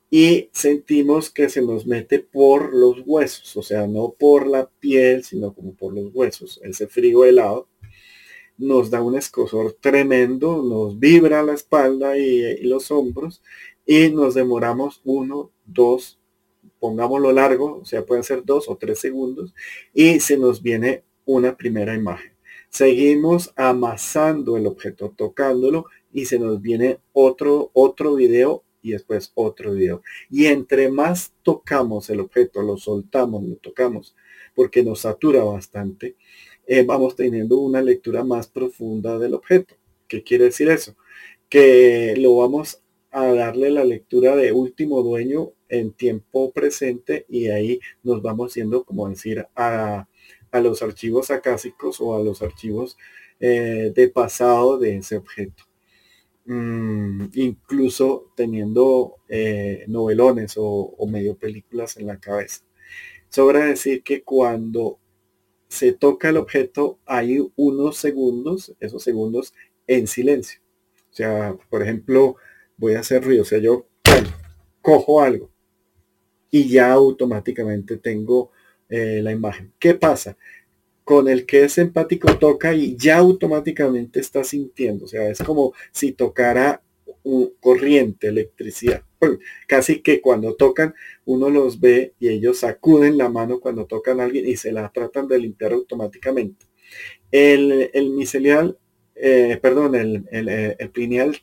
[0.09, 5.23] Y sentimos que se nos mete por los huesos, o sea, no por la piel,
[5.23, 7.69] sino como por los huesos, ese frío helado
[8.57, 13.41] nos da un escosor tremendo, nos vibra la espalda y, los hombros
[13.85, 16.19] y nos demoramos uno, dos,
[16.79, 19.53] pongámoslo largo, o sea, pueden ser dos o tres segundos
[19.93, 22.33] y se nos viene una primera imagen.
[22.69, 29.73] Seguimos amasando el objeto, tocándolo y se nos viene otro, otro video y después otro
[29.73, 30.01] video.
[30.29, 34.15] Y entre más tocamos el objeto, lo soltamos, lo tocamos,
[34.55, 36.15] porque nos satura bastante,
[36.67, 39.75] eh, vamos teniendo una lectura más profunda del objeto.
[40.07, 40.95] ¿Qué quiere decir eso?
[41.49, 47.79] Que lo vamos a darle la lectura de último dueño en tiempo presente y ahí
[48.03, 50.07] nos vamos yendo, como decir, a,
[50.51, 52.97] los archivos acásicos o a los archivos
[53.39, 55.63] eh, de pasado de ese objeto.
[56.45, 62.63] Mm, incluso teniendo eh, novelones o, o medio películas en la cabeza.
[63.29, 64.99] Sobra decir que cuando
[65.67, 69.53] se toca el objeto, hay unos segundos, esos segundos
[69.85, 70.61] en silencio.
[71.11, 72.35] O sea, por ejemplo,
[72.77, 73.87] voy a hacer ruido, o sea, yo
[74.81, 75.49] cojo algo
[76.49, 78.51] y ya automáticamente tengo
[78.89, 79.73] eh, la imagen.
[79.79, 80.37] ¿Qué pasa?
[81.03, 85.73] Con el que es empático toca y ya automáticamente está sintiendo, o sea, es como
[85.91, 86.81] si tocara
[87.59, 89.03] corriente, electricidad.
[89.67, 90.93] Casi que cuando tocan,
[91.25, 95.27] uno los ve y ellos sacuden la mano cuando tocan alguien y se la tratan
[95.27, 96.65] de limpiar automáticamente.
[97.31, 98.77] El, el micelial,
[99.15, 101.37] eh, perdón, el, el, eh, el pineal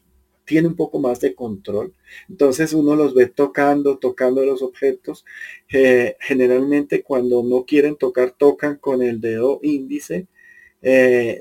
[0.44, 1.94] tiene un poco más de control.
[2.28, 5.24] Entonces uno los ve tocando, tocando los objetos.
[5.72, 10.26] Eh, generalmente cuando no quieren tocar, tocan con el dedo índice.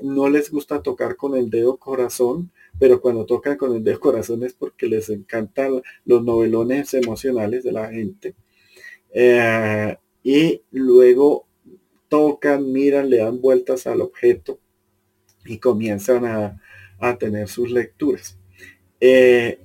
[0.02, 4.42] no les gusta tocar con el dedo corazón pero cuando tocan con el dedo corazón
[4.42, 8.34] es porque les encantan los novelones emocionales de la gente.
[9.12, 11.46] Eh, y luego
[12.08, 14.58] tocan, miran, le dan vueltas al objeto
[15.44, 16.60] y comienzan a,
[17.18, 18.38] tener sus lecturas.
[18.98, 19.60] Eh,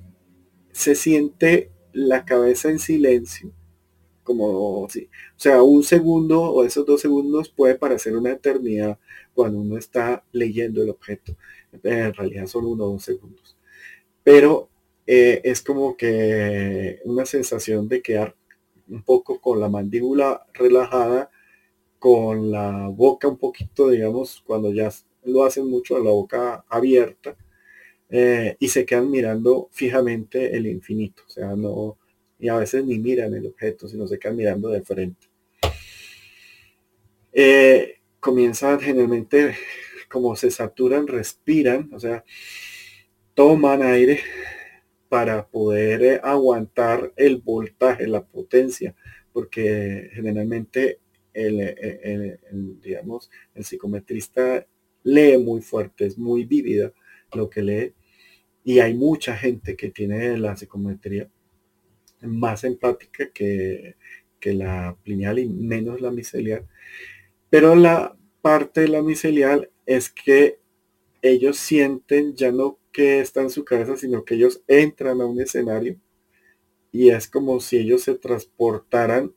[0.72, 3.50] se siente la cabeza en silencio,
[4.22, 8.98] como si, o sea, un segundo o esos dos segundos puede parecer una eternidad
[9.32, 11.34] cuando uno está leyendo el objeto
[11.82, 13.56] en realidad son uno o dos segundos.
[14.22, 14.68] Pero
[15.06, 18.36] eh, es como que una sensación de quedar
[18.88, 21.30] un poco con la mandíbula relajada,
[21.98, 24.90] con la boca un poquito, digamos, cuando ya
[25.24, 27.36] lo hacen mucho, la boca abierta,
[28.08, 31.22] eh, y se quedan mirando fijamente el infinito.
[31.26, 31.98] O sea, no,
[32.38, 35.28] y a veces ni miran el objeto, sino se quedan mirando de frente.
[37.32, 39.54] Eh, comienzan generalmente
[40.10, 42.24] como se saturan, respiran, o sea,
[43.34, 44.20] toman aire
[45.08, 48.94] para poder eh, aguantar el voltaje, la potencia,
[49.32, 50.98] porque generalmente
[51.32, 52.38] el,
[52.82, 54.66] digamos, el psicometrista
[55.04, 56.92] lee muy fuerte, es muy vívida
[57.32, 57.94] lo que lee,
[58.64, 61.30] y hay mucha gente que tiene la psicometría
[62.22, 63.96] más empática que,
[64.40, 66.66] que la lineal y menos la micelial,
[67.48, 70.58] pero la parte de la micelial es que
[71.22, 75.40] ellos sienten ya no que está en su cabeza, sino que ellos entran a un
[75.40, 75.98] escenario
[76.92, 79.32] y es como si ellos se transportaran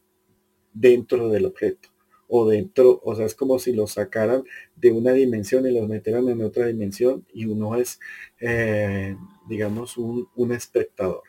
[0.73, 1.89] dentro del objeto
[2.27, 4.43] o dentro, o sea, es como si los sacaran
[4.75, 7.99] de una dimensión y los metieran en otra dimensión y uno es,
[8.39, 9.15] eh,
[9.47, 11.21] digamos, un, espectador.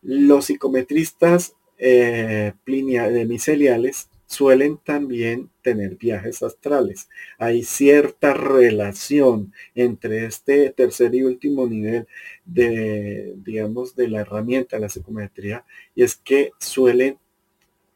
[0.00, 7.08] Los psicometristas eh, miceliales suelen también tener viajes astrales.
[7.38, 12.06] Hay cierta relación entre este tercer y último nivel
[12.44, 17.18] de, digamos, de la herramienta, la psicometría, y es que suelen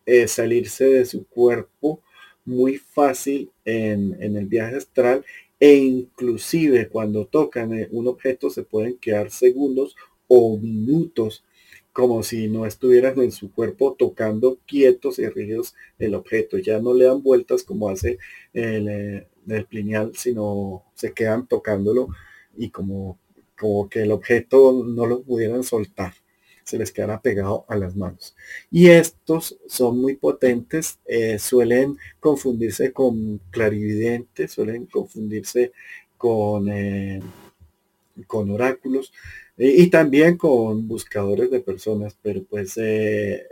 [0.07, 2.01] eh, salirse de su cuerpo
[2.45, 5.25] muy fácil en, en el viaje astral
[5.61, 9.97] e inclusive cuando tocan eh, un objeto se pueden quedar segundos
[10.29, 11.45] o minutos
[11.99, 16.57] como si no estuvieran en su cuerpo tocando quietos y rígidos el objeto.
[16.57, 18.19] Ya no le dan vueltas como hace
[18.53, 22.07] el, eh, el plineal, sino se quedan tocándolo
[22.57, 23.19] y como,
[23.59, 26.13] como que el objeto no lo pudieran soltar
[26.63, 28.37] se les quedará pegado a las manos.
[28.71, 35.73] Y estos son muy potentes, eh, suelen confundirse con clarividentes, suelen confundirse
[36.17, 37.21] con, eh,
[38.27, 39.13] con oráculos,
[39.59, 43.45] y, también con buscadores de personas, pero pues eh,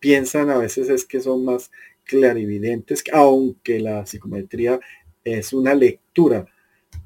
[0.00, 1.70] piensan a veces es que son más
[2.04, 4.80] clarividentes, aunque la psicometría
[5.22, 6.46] es una lectura,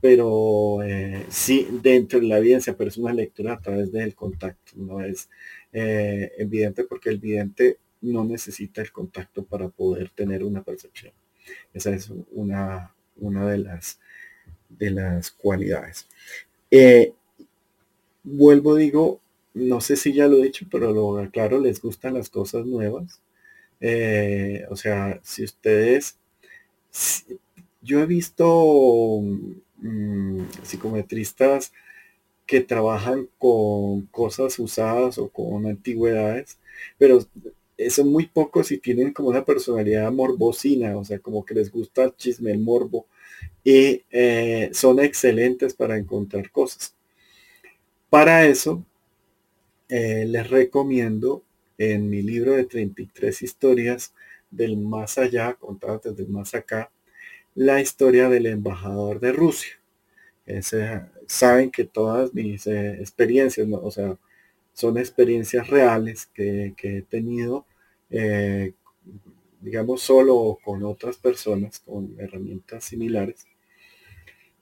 [0.00, 4.72] pero eh, sí dentro de la evidencia, pero es una lectura a través del contacto,
[4.76, 5.28] no es
[5.72, 11.12] eh, evidente porque el vidente no necesita el contacto para poder tener una percepción.
[11.72, 13.98] Esa es una, una de, las,
[14.68, 16.06] de las cualidades.
[16.70, 17.12] Eh,
[18.24, 19.20] vuelvo, digo,
[19.54, 23.20] no sé si ya lo he dicho, pero lo claro, les gustan las cosas nuevas.
[23.80, 26.18] Eh, o sea, si ustedes,
[27.82, 29.20] yo he visto
[29.76, 31.72] mm, psicometristas
[32.46, 36.58] que trabajan con cosas usadas o con antigüedades,
[36.98, 37.20] pero
[37.90, 42.04] son muy pocos y tienen como una personalidad morbosina, o sea, como que les gusta
[42.04, 43.06] el chisme, el morbo,
[43.64, 46.94] y eh, son excelentes para encontrar cosas.
[48.14, 48.86] Para eso,
[49.88, 51.42] eh, les recomiendo
[51.78, 54.14] en mi libro de 33 historias
[54.52, 56.92] del más allá, contadas desde el más acá,
[57.56, 59.80] la historia del embajador de Rusia.
[61.26, 64.16] saben que todas mis eh, experiencias, o sea,
[64.72, 67.66] son experiencias reales que, he tenido,
[68.10, 68.74] eh,
[69.60, 73.44] digamos, solo con otras personas con herramientas similares.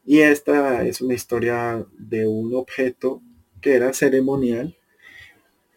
[0.07, 3.21] Y esta es una historia de un objeto
[3.63, 4.77] que era ceremonial,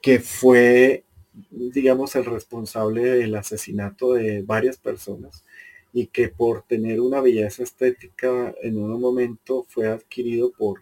[0.02, 1.06] que fue,
[1.50, 5.46] digamos, el responsable del asesinato de varias personas
[5.94, 10.82] y que por tener una belleza estética en un momento fue adquirido por,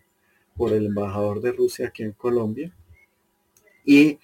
[0.58, 2.74] por el embajador de Rusia aquí en Colombia.
[3.86, 4.18] Y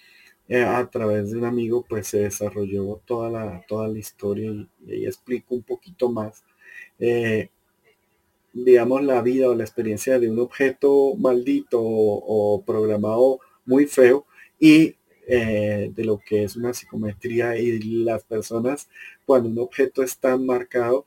[0.47, 4.91] eh, a través de un amigo pues se desarrolló toda la, toda la historia y,
[4.91, 6.43] ahí explico un poquito más
[6.97, 7.51] eh,
[8.53, 14.25] digamos la vida o la experiencia de un objeto maldito o, programado muy feo
[14.59, 14.95] y
[15.27, 18.89] eh, de lo que es una psicometría y las personas
[19.25, 21.05] cuando un objeto es tan marcado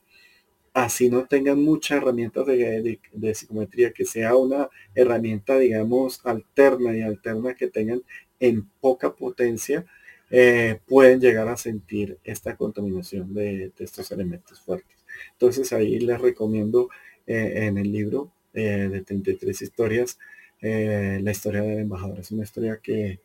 [0.74, 7.54] así no tengan muchas herramientas de, psicometría, que sea una herramienta, digamos, alterna y alterna
[7.54, 8.02] que tengan
[8.40, 9.84] en poca potencia,
[10.30, 14.96] eh, pueden llegar a sentir esta contaminación de, estos elementos fuertes.
[15.32, 16.88] Entonces ahí les recomiendo
[17.32, 20.18] eh, en el libro eh, de 33 historias,
[20.60, 22.20] la historia del embajador.
[22.20, 23.18] Es una historia que,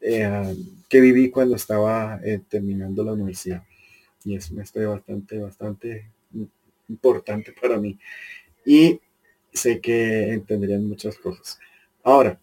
[0.00, 3.64] que viví cuando estaba terminando la universidad.
[4.24, 6.10] Y es una historia bastante, bastante
[6.88, 7.98] importante para mí.
[8.64, 9.00] Y
[9.52, 11.58] sé que entenderían muchas cosas.
[12.04, 12.38] Ahora,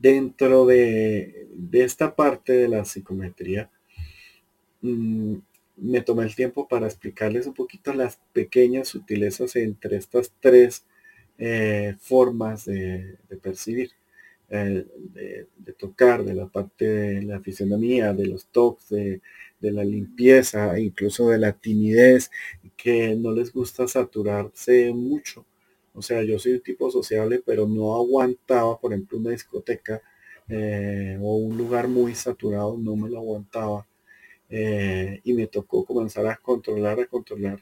[0.00, 3.70] dentro de, esta parte de la psicometría,
[4.80, 5.34] mm,
[5.80, 10.84] me tomé el tiempo para explicarles un poquito las pequeñas sutilezas entre estas tres
[11.38, 13.92] eh, formas de, percibir,
[14.50, 14.86] eh,
[15.58, 19.20] de, tocar, de la parte de la fisionomía, de los toques, de,
[19.60, 22.30] de la limpieza, incluso de la timidez,
[22.76, 25.44] que no les gusta saturarse mucho.
[25.94, 30.00] O sea, yo soy un tipo sociable, pero no aguantaba, por ejemplo, una discoteca
[30.48, 33.86] eh, o un lugar muy saturado, no me lo aguantaba.
[34.50, 37.60] Eh, y me tocó comenzar a controlar, a controlar.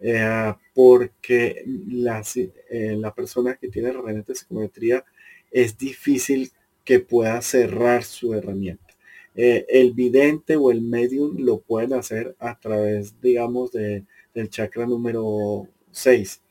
[0.00, 2.22] Eh, porque la,
[2.70, 5.04] la persona que tiene herramienta de psicometría
[5.50, 6.50] es difícil
[6.84, 8.90] que pueda cerrar su herramienta.
[9.36, 14.04] Eh, el vidente o el medium lo pueden hacer a través, digamos, de,
[14.34, 16.42] del chakra número 6,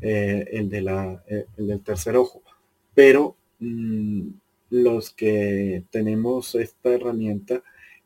[0.00, 2.42] eh, el, de la, eh, el del tercer ojo.
[2.94, 4.28] Pero mm,
[4.70, 7.62] los que tenemos esta herramienta,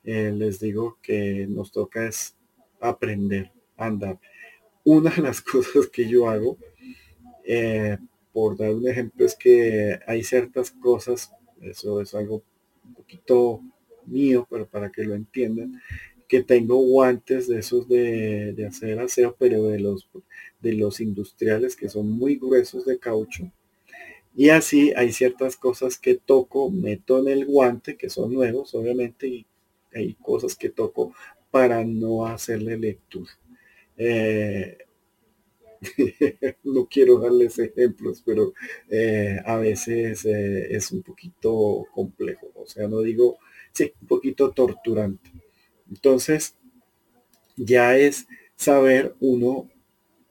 [0.07, 2.37] les digo que nos toca es
[2.81, 4.19] aprender a andar.
[4.85, 6.57] Una de las cosas que yo hago,
[8.33, 12.43] por dar un ejemplo, es que hay ciertas cosas, eso es algo
[12.85, 13.61] un poquito
[14.07, 15.81] mío, pero para que lo entiendan,
[16.29, 20.09] que tengo guantes de esos de, hacer aseo, pero de los,
[20.61, 23.51] de los industriales que son muy gruesos de caucho.
[24.35, 29.47] Y así hay ciertas cosas que toco, meto en el guante, que son nuevos, obviamente,
[29.97, 31.15] hay cosas que toco
[31.51, 33.31] para no hacerle lectura.
[33.97, 34.79] Eh,
[36.65, 38.53] no quiero darles ejemplos, pero
[38.91, 42.51] eh, a veces eh, es un poquito complejo.
[42.55, 43.39] O sea, no digo
[43.73, 45.31] sí, un poquito torturante.
[45.91, 46.55] Entonces,
[47.57, 48.27] ya es
[48.57, 49.69] saber uno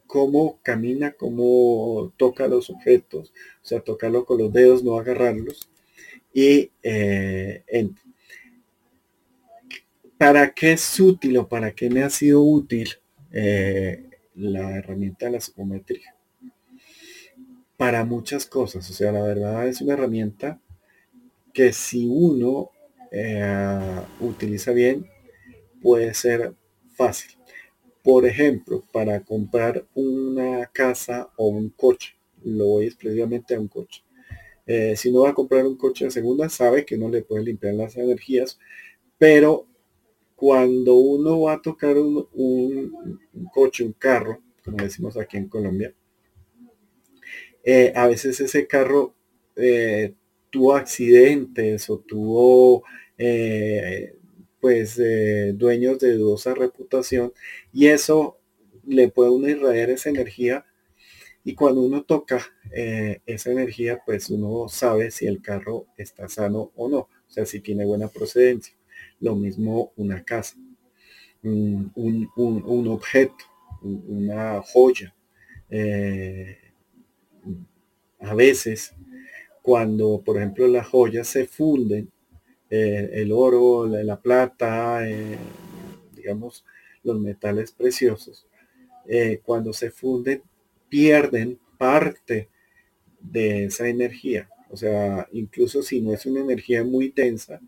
[0.08, 5.70] cómo camina, cómo toca los objetos, o sea, tocarlo con los dedos, no agarrarlos.
[6.34, 7.64] Y eh,
[10.18, 12.90] ¿para qué es útil o para qué me ha sido útil
[13.32, 14.04] eh,
[14.36, 16.16] la herramienta de la psicometría?
[17.78, 20.60] Para muchas cosas, o sea, la verdad es una herramienta
[21.54, 22.72] que si uno
[23.12, 25.06] eh, utiliza bien,
[25.82, 26.54] puede ser
[26.96, 27.38] fácil.
[28.04, 34.04] Por ejemplo, para comprar una casa o un coche, lo voy exclusivamente a un coche.
[34.68, 37.44] Eh, si no va a comprar un coche de segunda, sabe que no le puede
[37.44, 38.60] limpiar las energías,
[39.18, 39.68] pero
[40.36, 42.28] cuando uno va a tocar un,
[43.54, 45.94] coche, un carro, como decimos aquí en Colombia,
[47.64, 49.16] eh, a veces ese carro
[49.56, 50.14] eh,
[50.50, 52.84] tuvo accidentes o tuvo
[54.60, 55.00] pues
[55.54, 57.32] dueños de dudosa reputación
[57.72, 58.40] y eso
[58.86, 60.66] le puede uno irradiar esa energía
[61.44, 66.72] y cuando uno toca eh, esa energía, pues uno sabe si el carro está sano
[66.76, 68.76] o no, o sea, si tiene buena procedencia.
[69.20, 70.58] Lo mismo una casa,
[71.44, 71.92] un,
[72.88, 73.46] objeto,
[73.82, 75.16] una joya.
[75.70, 76.58] Eh,
[78.20, 78.94] a veces,
[79.62, 82.12] cuando, por ejemplo, las joyas se funden,
[82.70, 85.02] eh, el oro, la, plata,
[86.14, 86.66] digamos,
[87.04, 88.48] los metales preciosos,
[89.44, 90.42] cuando se funden,
[90.90, 92.50] pierden parte
[93.20, 94.50] de esa energía.
[94.70, 97.62] O sea, incluso si no es una energía muy densa,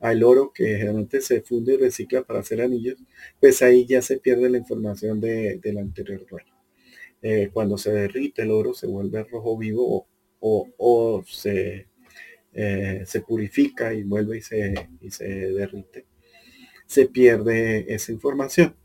[0.00, 2.98] al oro que generalmente se funde y recicla para hacer anillos,
[3.40, 6.52] pues ahí ya se pierde la información de, del anterior dueño.
[7.22, 10.06] Eh, cuando se derrite el oro se vuelve rojo vivo
[10.40, 11.88] o, se,
[12.52, 16.04] eh, se, purifica y vuelve y se, y se derrite,
[16.86, 18.76] se pierde esa información.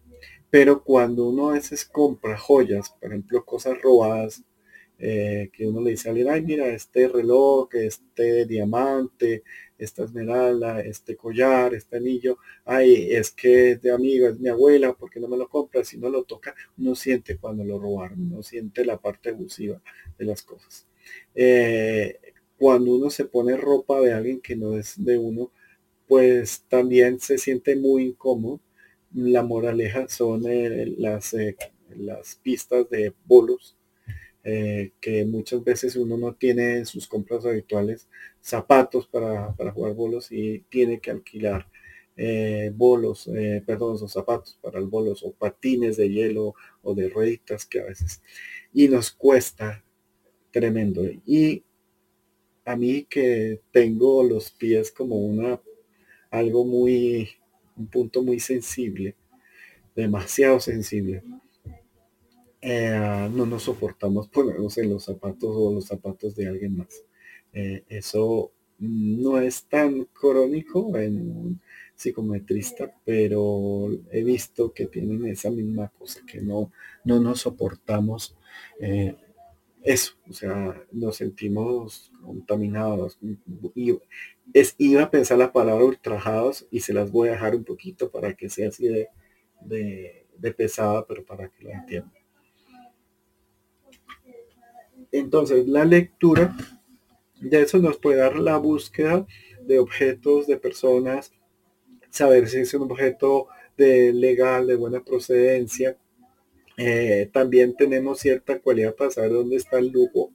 [0.49, 4.43] Pero cuando uno a veces compra joyas, por ejemplo, cosas robadas,
[4.99, 9.43] eh, que uno le dice a alguien, ay, mira, este reloj, este diamante,
[9.77, 14.93] esta esmeralda, este collar, este anillo, ay, es que es de amigo, es mi abuela,
[14.93, 15.83] porque no me lo compra?
[15.83, 19.81] Si no lo toca, uno siente cuando lo robaron, uno siente la parte abusiva
[20.17, 20.85] de las cosas.
[21.33, 22.19] Eh,
[22.57, 25.51] cuando uno se pone ropa de alguien que no es de uno,
[26.07, 28.59] pues también se siente muy incómodo
[29.13, 31.35] la moraleja son eh, las,
[31.95, 33.75] las pistas de bolos,
[34.49, 38.07] eh, que muchas veces uno no tiene sus compras habituales
[38.41, 41.67] zapatos para, jugar bolos y tiene que alquilar
[42.73, 43.29] bolos,
[43.65, 47.85] perdón, son zapatos para el bolos o patines de hielo o de rueditas que a
[47.85, 48.21] veces
[48.73, 49.83] y nos cuesta
[50.51, 51.03] tremendo.
[51.25, 51.63] Y
[52.65, 55.61] a mí que tengo los pies como una
[56.29, 57.29] algo muy
[57.75, 59.15] un punto muy sensible,
[59.95, 61.23] demasiado sensible.
[62.61, 67.03] Eh, no nos soportamos ponernos en los zapatos o los zapatos de alguien más.
[67.53, 71.61] Eh, eso no es tan crónico en un
[71.95, 76.71] psicometrista, pero he visto que tienen esa misma cosa, que no,
[77.03, 78.37] no nos soportamos
[78.79, 79.15] eh,
[79.83, 83.17] eso, o sea, nos sentimos contaminados.
[83.75, 83.97] Y
[84.53, 88.11] es, iba a pensar la palabra ultrajados y se las voy a dejar un poquito
[88.11, 89.09] para que sea así de,
[89.61, 92.18] de, pesada, pero para que lo entiendan.
[95.11, 96.55] Entonces, la lectura
[97.39, 99.25] de eso nos puede dar la búsqueda
[99.61, 101.31] de objetos, de personas,
[102.09, 103.47] saber si es un objeto
[103.77, 105.97] de legal, de buena procedencia,
[106.77, 110.31] eh, también tenemos cierta cualidad para saber dónde está el lujo,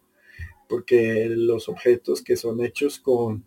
[0.69, 3.47] porque los objetos que son hechos con,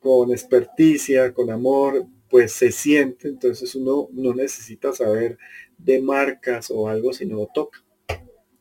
[0.00, 5.38] con experticia, con amor, pues se siente, entonces uno no necesita saber
[5.78, 7.84] de marcas o algo, sino toca.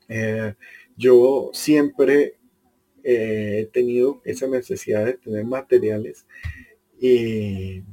[0.07, 0.53] Eh,
[0.97, 2.35] yo siempre
[3.03, 6.25] eh, he tenido esa necesidad de tener materiales
[6.99, 7.83] y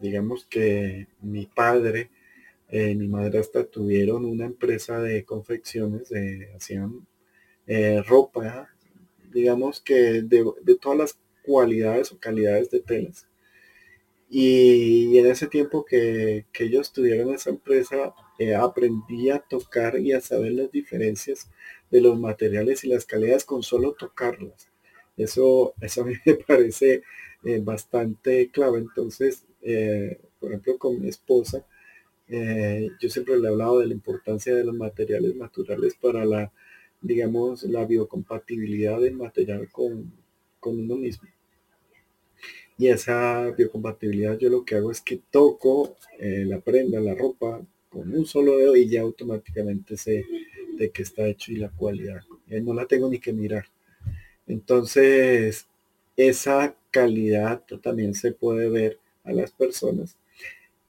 [0.00, 2.10] digamos que mi padre
[2.70, 7.06] eh, mi madrastra tuvieron una empresa de confecciones, de, hacían
[7.66, 8.68] eh, ropa,
[9.32, 10.44] digamos que de,
[10.80, 13.26] todas las cualidades o calidades de telas.
[14.30, 20.20] Y, en ese tiempo que, ellos tuvieron esa empresa, eh, aprendí a tocar y a
[20.20, 21.50] saber las diferencias
[21.90, 24.68] de los materiales y las calidades con solo tocarlas.
[25.16, 27.02] Eso, eso a mí me parece
[27.62, 28.78] bastante clave.
[28.78, 29.44] Entonces,
[30.40, 31.64] por ejemplo, con mi esposa,
[32.28, 36.52] eh, yo siempre le he hablado de la importancia de los materiales naturales para la,
[37.00, 40.12] digamos, la biocompatibilidad del material con,
[40.62, 41.28] uno mismo.
[42.76, 47.62] Y esa biocompatibilidad yo lo que hago es que toco eh, la prenda, la ropa,
[47.88, 50.24] con un solo dedo y ya automáticamente sé
[50.76, 52.20] de qué está hecho y la cualidad.
[52.46, 53.66] No la tengo ni que mirar.
[54.46, 55.66] Entonces,
[56.16, 60.16] esa calidad también se puede ver a las personas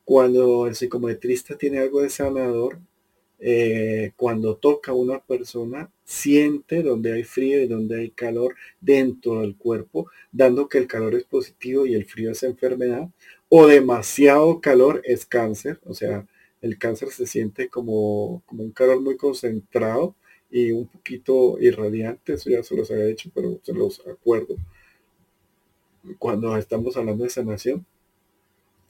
[0.09, 2.79] cuando el psicometrista tiene algo de sanador,
[3.37, 9.41] eh, cuando toca a una persona, siente donde hay frío y donde hay calor dentro
[9.41, 13.07] del cuerpo, dando que el calor es positivo y el frío es enfermedad,
[13.49, 16.25] o demasiado calor es cáncer, o sea,
[16.61, 20.15] el cáncer se siente como, como un calor muy concentrado
[20.51, 24.55] y un poquito irradiante, eso ya se los había dicho, pero se los acuerdo
[26.17, 27.85] cuando estamos hablando de sanación.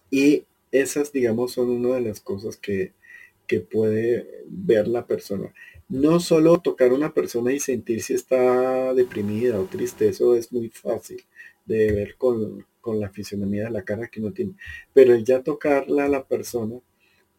[0.09, 2.93] Y esas, digamos, son una de las cosas que,
[3.47, 5.53] que puede ver la persona.
[5.87, 10.51] No solo tocar a una persona y sentir si está deprimida o triste, eso es
[10.51, 11.23] muy fácil
[11.65, 14.53] de ver con, con la fisionomía de la cara que uno tiene.
[14.93, 16.79] Pero el ya tocarla a la persona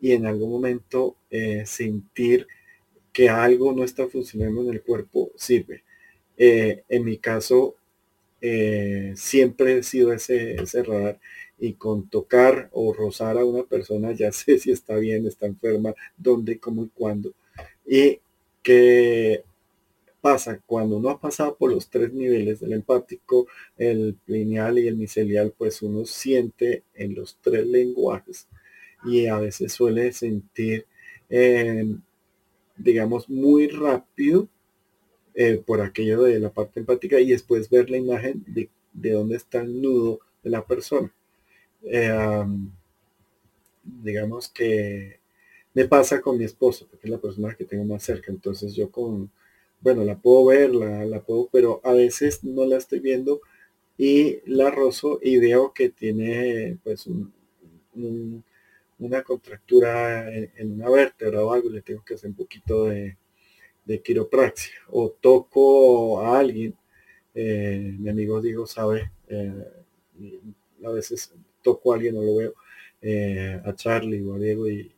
[0.00, 2.46] y en algún momento eh, sentir
[3.12, 5.82] que algo no está funcionando en el cuerpo sirve.
[6.36, 7.76] Eh, en mi caso,
[8.40, 11.20] eh, siempre he sido ese, ese radar
[11.58, 15.94] y con tocar o rozar a una persona ya sé si está bien, está enferma,
[16.16, 17.32] dónde, cómo y cuándo.
[17.86, 18.20] Y
[18.62, 19.44] que
[20.20, 23.46] pasa cuando uno ha pasado por los tres niveles del empático,
[23.76, 28.46] el lineal y el micelial, pues uno siente en los tres lenguajes
[29.04, 30.86] y a veces suele sentir,
[31.28, 31.84] eh,
[32.76, 34.48] digamos, muy rápido
[35.34, 39.36] eh, por aquello de la parte empática y después ver la imagen de, de dónde
[39.36, 41.12] está el nudo de la persona.
[41.84, 42.44] Eh,
[43.84, 45.18] digamos que
[45.74, 48.90] me pasa con mi esposo, porque es la persona que tengo más cerca, entonces yo
[48.90, 49.30] con,
[49.80, 53.40] bueno, la puedo ver, la, la puedo, pero a veces no la estoy viendo
[53.98, 57.32] y la rozo y veo que tiene pues un,
[59.00, 63.16] una contractura en, una vértebra o algo, le tengo que hacer un poquito de,
[63.84, 64.74] de quiropraxia.
[64.88, 66.76] O toco a alguien,
[67.34, 69.64] eh, mi amigo Diego sabe, eh,
[70.84, 71.32] a veces
[71.62, 72.54] toco a alguien, no lo veo,
[73.00, 74.92] eh, a Charlie o a Diego y,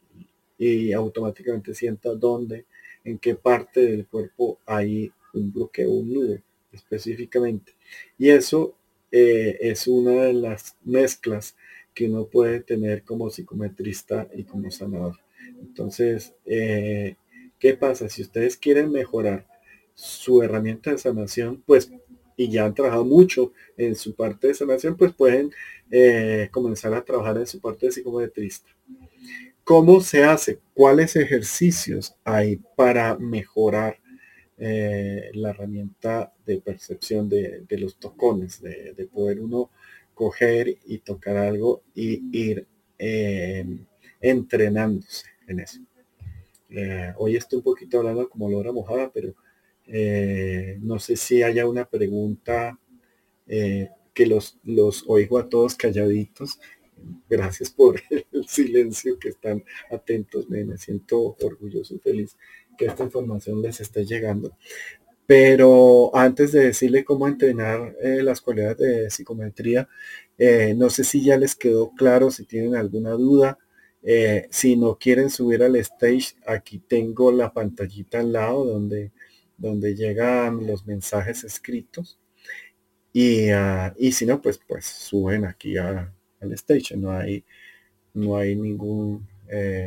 [0.58, 2.66] y automáticamente sienta dónde,
[3.04, 6.38] en qué parte del cuerpo hay un bloqueo, un nudo
[6.72, 7.72] específicamente.
[8.18, 8.74] Y eso
[9.10, 11.54] es una de las mezclas
[11.94, 15.18] que uno puede tener como psicometrista y como sanador.
[15.60, 17.16] Entonces, eh,
[17.58, 18.08] ¿qué pasa?
[18.08, 19.46] Si ustedes quieren mejorar
[19.94, 21.92] su herramienta de sanación, pues,
[22.36, 25.52] y ya han trabajado mucho en su parte de sanación, pues pueden
[25.90, 28.70] eh, comenzar a trabajar en su parte de psicometrista.
[29.64, 30.58] ¿Cómo se hace?
[30.74, 33.98] ¿Cuáles ejercicios hay para mejorar
[34.58, 39.70] eh, la herramienta de percepción de, los tocones, de, de poder uno
[40.14, 42.66] coger y tocar algo y ir
[42.98, 43.64] eh,
[44.20, 45.80] entrenándose en eso.
[46.70, 49.34] Eh, hoy estoy un poquito hablando como lora mojada, pero
[49.86, 52.78] eh, no sé si haya una pregunta
[54.14, 56.58] que los, los oigo a todos calladitos.
[57.28, 60.48] Gracias por el silencio que están atentos.
[60.48, 62.36] Me, me siento orgulloso y feliz
[62.78, 64.56] que esta información les esté llegando.
[65.26, 69.88] Pero antes de decirle cómo entrenar eh, las cualidades de psicometría,
[70.38, 73.58] eh, no sé si ya les quedó claro, si tienen alguna duda.
[74.02, 79.12] Eh, si no quieren subir al stage, aquí tengo la pantallita al lado donde,
[79.56, 82.18] donde llegan los mensajes escritos.
[83.12, 86.12] Y, ah, y si no, pues, pues suben aquí al
[86.52, 86.96] stage.
[86.96, 87.44] No hay,
[88.14, 89.28] no hay ningún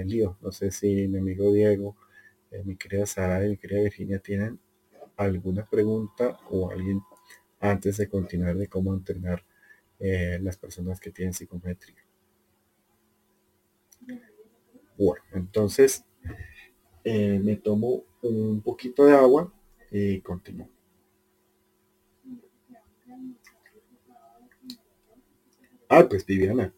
[0.05, 0.37] lío.
[0.41, 1.95] No sé si mi amigo Diego,
[2.65, 4.59] mi querida Sara y mi querida Virginia tienen
[5.17, 7.01] alguna pregunta o alguien
[7.59, 9.43] antes de continuar de cómo entrenar
[9.99, 12.05] eh, las personas que tienen psicometría.
[14.97, 16.05] Bueno, entonces
[17.03, 19.53] eh, me tomo un poquito de agua
[19.91, 20.69] y continúo.
[25.87, 26.73] Ah, pues Viviana,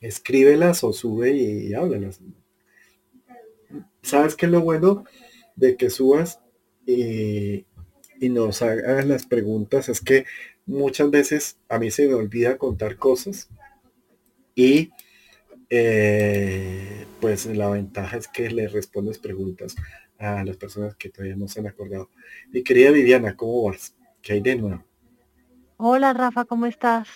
[0.00, 2.20] escríbelas o sube y, háblalas.
[4.02, 5.04] ¿Sabes qué es lo bueno
[5.56, 6.40] de que subas
[6.88, 7.66] y,
[8.30, 9.88] nos hagas las preguntas.
[9.88, 10.24] Es que
[10.66, 13.48] muchas veces a mí se me olvida contar cosas
[14.54, 14.90] y
[15.70, 19.76] eh, pues la ventaja es que le respondes preguntas
[20.18, 22.10] a las personas que todavía no se han acordado.
[22.50, 23.94] Mi querida Viviana, ¿cómo vas?
[24.20, 24.82] ¿Qué hay de nuevo?
[25.76, 27.08] Hola Rafa, ¿cómo estás?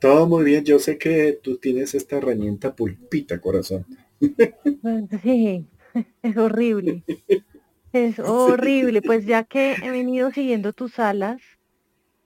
[0.00, 0.64] Todo muy bien.
[0.64, 3.86] Yo sé que tú tienes esta herramienta pulpita, corazón.
[5.22, 5.66] Sí,
[6.22, 7.04] es horrible.
[7.92, 11.40] Es horrible, pues ya que he venido siguiendo tus alas,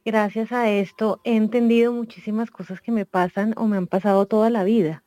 [0.04, 4.50] gracias a esto he entendido muchísimas cosas que me pasan o me han pasado toda
[4.50, 5.02] la vida.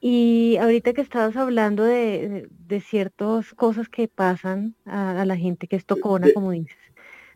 [0.00, 2.48] Y ahorita que estabas hablando de,
[2.88, 6.78] ciertas cosas que pasan a, la gente que es tocona, como dices.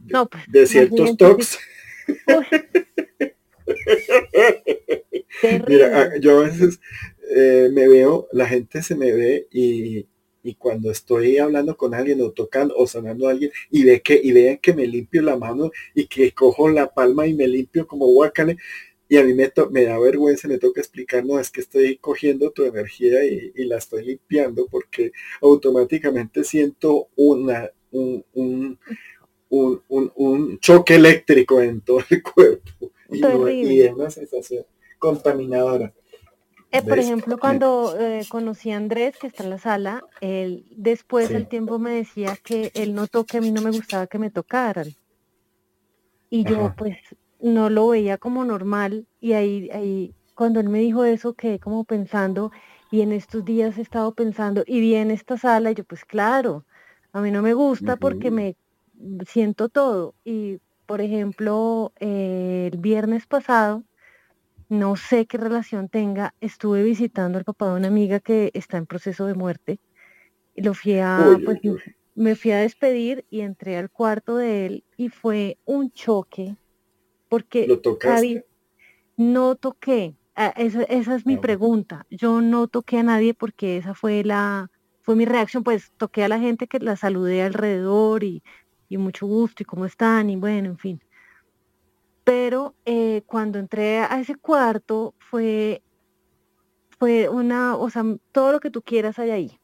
[0.01, 0.45] No, pues.
[0.49, 1.59] De ciertos tocs.
[5.68, 6.81] Mira, ah, yo a veces
[7.31, 10.07] eh, me veo, la gente se me ve y,
[10.45, 14.21] y cuando estoy hablando con alguien o tocando o sanando a alguien y ve que
[14.23, 17.87] y vean que me limpio la mano y que cojo la palma y me limpio
[17.87, 18.59] como guacale,
[19.09, 22.51] y a mí me, me da vergüenza, me toca explicar, no, es que estoy cogiendo
[22.51, 28.79] tu energía y, la estoy limpiando porque automáticamente siento una, un, un,
[29.89, 34.65] un, choque eléctrico en todo el cuerpo y, es una sensación
[34.99, 35.93] contaminadora.
[36.75, 41.29] Eh, por ejemplo, cuando eh, conocí a Andrés, que está en la sala, él después
[41.29, 44.29] del tiempo me decía que él notó que a mí no me gustaba que me
[44.29, 44.89] tocaran.
[46.31, 46.99] Y yo pues
[47.41, 51.85] no lo veía como normal y ahí, ahí cuando él me dijo eso quedé como
[51.85, 52.51] pensando
[52.91, 56.05] y en estos días he estado pensando y vi en esta sala y yo pues
[56.05, 56.64] claro,
[57.12, 58.57] a mí no me gusta porque me
[59.29, 63.85] siento todo y por ejemplo eh, el viernes pasado
[64.69, 68.87] no sé qué relación tenga, estuve visitando al papá de una amiga que está en
[68.87, 69.79] proceso de muerte
[70.55, 71.61] y lo fui a, pues,
[72.15, 76.57] me fui a despedir y entré al cuarto de él y fue un choque
[77.29, 77.67] porque
[79.17, 83.95] no toqué, ah, esa, es mi ah, pregunta, yo no toqué a nadie porque esa
[83.95, 88.43] fue la, fue mi reacción, pues toqué a la gente que la saludé alrededor y,
[88.89, 91.01] y mucho gusto y cómo están y bueno, en fin.
[92.25, 95.83] Pero eh, cuando entré a ese cuarto fue,
[96.99, 98.03] fue una, o sea,
[98.33, 99.61] todo lo que tú quieras hay ahí,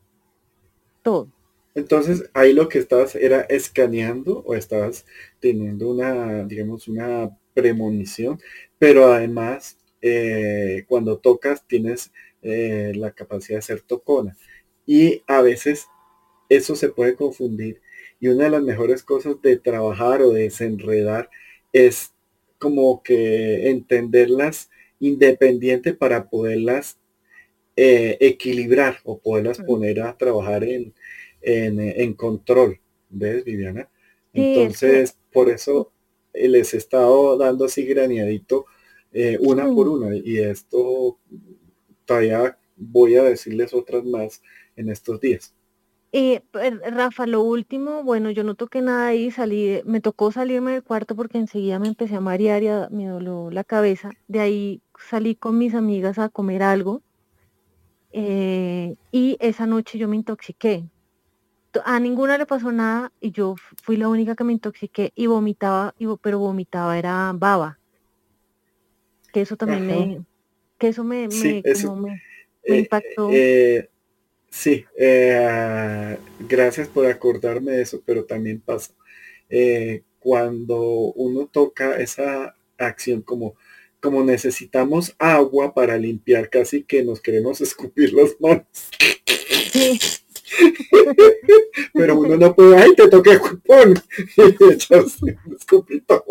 [1.02, 1.28] todo.
[1.74, 5.06] Entonces, ahí lo que estabas era escaneando o estabas
[5.38, 8.40] teniendo una, digamos, una premonición,
[8.78, 14.36] pero además, eh, cuando tocas tienes eh, la capacidad de ser tocona.
[14.86, 15.86] Y a veces
[16.48, 17.80] eso se puede confundir.
[18.18, 21.30] Y una de las mejores cosas de trabajar o de desenredar
[21.72, 22.12] es
[22.61, 26.98] como que entenderlas independiente para poderlas
[27.74, 30.94] eh, equilibrar o poderlas poner a trabajar en,
[31.40, 32.78] en, control.
[33.08, 33.88] ¿Ves, Viviana?
[34.34, 35.90] Entonces, por eso
[36.34, 38.66] les he estado dando así graneadito
[39.12, 41.18] eh, una por una y esto
[42.04, 44.42] todavía voy a decirles otras más
[44.76, 45.54] en estos días.
[46.12, 46.42] Eh,
[46.90, 51.14] Rafa, lo último, bueno, yo no toqué nada ahí, salí, me tocó salirme del cuarto
[51.14, 54.11] porque enseguida me empecé a marear y me dolió la cabeza.
[54.26, 57.02] De ahí salí con mis amigas a comer algo
[58.12, 60.84] eh, y esa noche yo me intoxiqué.
[61.84, 65.94] A ninguna le pasó nada y yo fui la única que me intoxiqué y vomitaba,
[66.20, 67.78] pero vomitaba era baba.
[69.32, 70.24] Que eso también me,
[70.78, 71.62] que eso me, me,
[72.64, 73.30] eh, impactó.
[74.51, 78.92] Sí, eh, gracias por acordarme de eso, pero también pasa.
[79.48, 80.80] Eh, cuando
[81.14, 83.55] uno toca esa acción como,
[84.01, 88.66] como necesitamos agua para limpiar, casi que nos queremos escupir las manos.
[91.94, 93.94] pero uno no puede, ay, te toqué cupón
[94.36, 96.24] y echarse un escupito.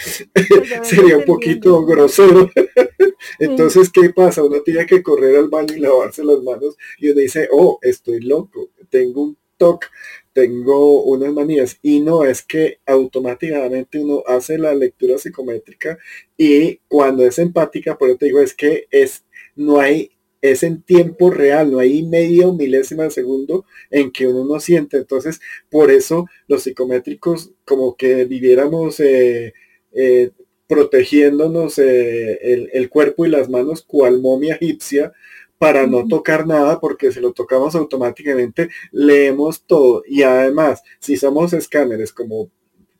[0.82, 2.50] Sería un poquito grosero.
[3.38, 4.42] Entonces, ¿qué pasa?
[4.42, 8.20] Uno tiene que correr al baño y lavarse las manos y uno dice, oh, estoy
[8.20, 9.86] loco, tengo un TOC,
[10.32, 11.78] tengo unas manías.
[11.82, 15.98] Y no es que automáticamente uno hace la lectura psicométrica
[16.36, 19.24] y cuando es empática, por eso te digo, es que es,
[19.54, 24.44] no hay es en tiempo real, no hay medio milésima de segundo en que uno
[24.44, 24.96] no siente.
[24.96, 25.40] Entonces,
[25.70, 29.52] por eso los psicométricos como que viviéramos eh,
[29.92, 30.30] eh,
[30.66, 35.12] protegiéndonos eh, el, cuerpo y las manos cual momia egipcia
[35.58, 40.04] para no tocar nada porque si lo tocamos automáticamente leemos todo.
[40.06, 42.50] Y además si somos escáneres como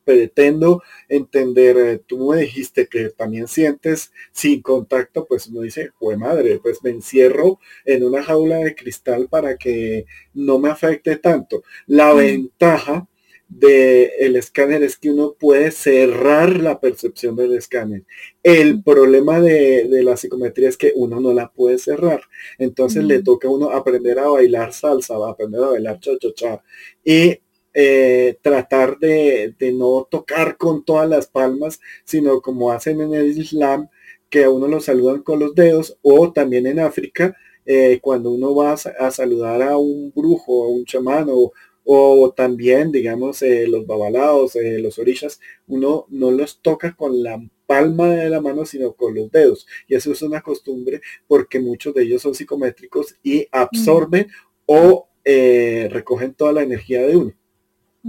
[0.05, 6.17] pretendo entender, eh, tú me dijiste que también sientes sin contacto, pues uno dice, fue
[6.17, 11.63] madre, pues me encierro en una jaula de cristal para que no me afecte tanto.
[11.87, 13.07] La ventaja
[13.51, 18.05] del el escáner es que uno puede cerrar la percepción del escáner.
[18.43, 22.23] El problema de, la psicometría es que uno no la puede cerrar.
[22.59, 26.63] Entonces le toca a uno aprender a bailar salsa, aprender a bailar cha cha cha
[27.05, 27.41] y
[27.75, 33.89] eh, tratar de, no tocar con todas las palmas, sino como hacen en el Islam,
[34.29, 37.37] que a uno lo saludan con los dedos, o también en África,
[37.67, 41.53] eh, cuando uno va a, saludar a un brujo, a un chamán o,
[41.85, 47.43] o también, digamos, eh, los babalaos, eh, los orillas, uno no los toca con la
[47.67, 49.67] palma de la mano, sino con los dedos.
[49.89, 54.29] Y eso es una costumbre porque muchos de ellos son psicométricos y absorben
[54.67, 57.33] o eh, recogen toda la energía de uno.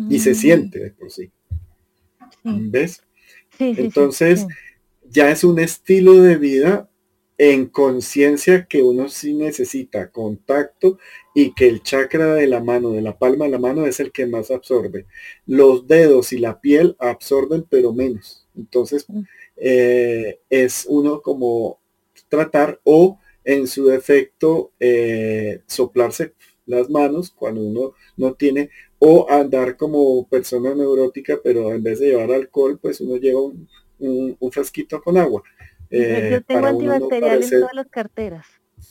[0.10, 0.36] Y se mm.
[0.36, 1.32] siente de por sí.
[2.44, 3.04] ¿Ves?
[3.60, 4.46] Entonces,
[5.10, 6.90] ya es un estilo de vida
[7.44, 11.00] en conciencia que uno sí necesita contacto
[11.34, 14.12] y que el chakra de la mano, de la palma de la mano es el
[14.12, 15.08] que más absorbe.
[15.48, 18.46] Los dedos y la piel absorben pero menos.
[18.56, 19.22] Entonces mm.
[19.58, 21.80] eh, es uno como
[22.30, 26.36] tratar o en su defecto eh, soplarse
[26.68, 28.70] las manos cuando uno no tiene
[29.00, 33.68] o andar como persona neurótica pero en vez de llevar alcohol pues uno lleva un,
[33.98, 35.42] un frasquito con agua
[35.92, 38.48] eh, yo tengo antibacterial en todas las carteras.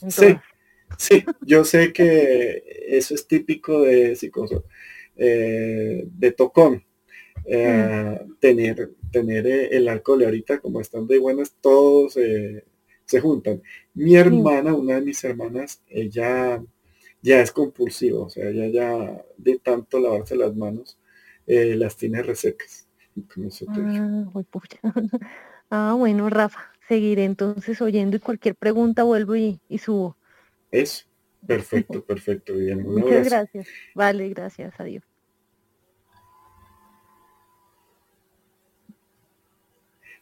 [0.07, 0.37] sí,
[0.97, 4.65] sí, yo sé que eso es típico de psicoso,
[5.15, 6.83] eh, de tocón.
[7.43, 8.35] Eh, mm.
[8.39, 13.63] tener tener el alcohol ahorita como están de buenas todos se juntan.
[13.95, 16.63] Mi hermana una de mis hermanas ella
[17.23, 20.99] ya es compulsiva o sea ella ya de tanto lavarse las manos
[21.47, 22.87] las tiene resecas
[23.67, 24.31] ah,
[25.71, 30.17] ah, bueno Rafa seguiré entonces oyendo y cualquier pregunta vuelvo y, subo.
[30.71, 31.05] Eso,
[31.47, 32.83] perfecto, perfecto, bien.
[32.83, 33.67] Muchas gracias.
[33.95, 35.01] Vale, gracias, adiós.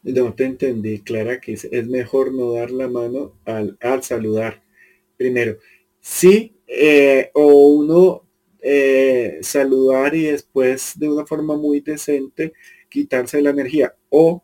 [0.04, 4.62] No te entendí, Clara, que es, mejor no dar la mano al, saludar.
[5.18, 5.58] Primero,
[6.00, 8.28] sí, eh, o uno
[8.62, 12.54] eh, saludar y después de una forma muy decente
[12.90, 13.96] quitarse la energía.
[14.10, 14.44] O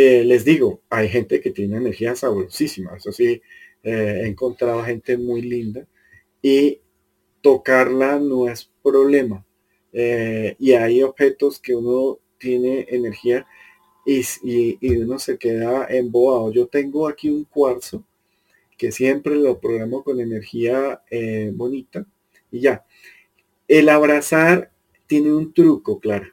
[0.00, 3.42] eh, les digo, hay gente que tiene energía sabrosísima, eso sí,
[3.82, 5.88] eh, he encontrado gente muy linda
[6.40, 6.80] y
[7.42, 9.44] tocarla no es problema.
[9.92, 13.44] Eh, y hay objetos que uno tiene energía
[14.06, 14.22] y,
[14.98, 16.52] uno se queda embobado.
[16.52, 18.04] Yo tengo aquí un cuarzo
[18.76, 21.02] que siempre lo programo con energía
[21.54, 22.06] bonita
[22.52, 22.84] y ya.
[23.66, 24.70] El abrazar
[25.08, 26.28] tiene un truco, claro.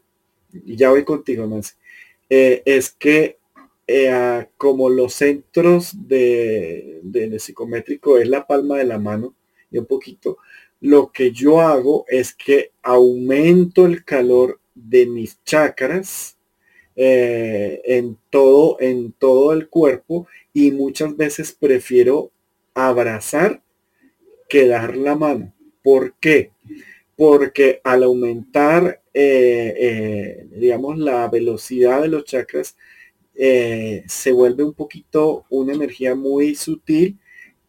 [0.53, 1.74] Y ya voy contigo, Nancy.
[2.30, 3.39] es que
[3.88, 9.36] eh, como los centros de, del psicométrico es la palma de la mano
[9.69, 10.38] y un poquito,
[10.81, 16.38] lo que yo hago es que aumento el calor de mis chakras
[16.95, 22.31] eh, en todo, en todo el cuerpo y muchas veces prefiero
[22.73, 23.61] abrazar
[24.49, 25.53] que dar la mano.
[25.83, 26.51] ¿Por qué?
[27.15, 32.75] Porque al aumentar, eh, digamos, la velocidad de los chakras,
[33.36, 37.19] eh, se vuelve un poquito una energía muy sutil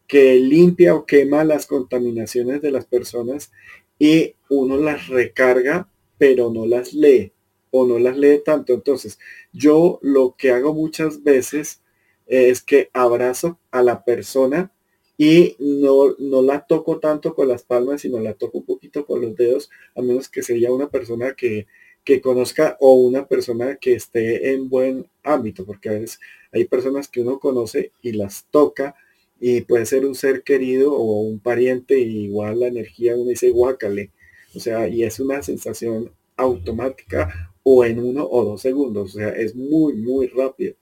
[0.07, 3.51] que limpia o quema las contaminaciones de las personas
[3.99, 7.33] y uno las recarga, pero no las lee
[7.71, 8.73] o no las lee tanto.
[8.73, 9.19] Entonces,
[9.51, 11.81] yo lo que hago muchas veces
[12.25, 14.71] es que abrazo a la persona
[15.17, 19.21] y no, no la toco tanto con las palmas, sino la toco un poquito con
[19.21, 21.67] los dedos, a menos que sería una persona que,
[22.07, 26.21] que conozca o una persona que esté en buen ámbito, porque a veces
[26.53, 28.95] hay personas que uno conoce y las toca
[29.41, 33.49] y puede ser un ser querido o un pariente y igual la energía uno dice
[33.49, 34.11] guácale,
[34.55, 39.27] o sea, y es una sensación automática o en uno o dos segundos, o sea,
[39.31, 40.75] es muy, muy rápido.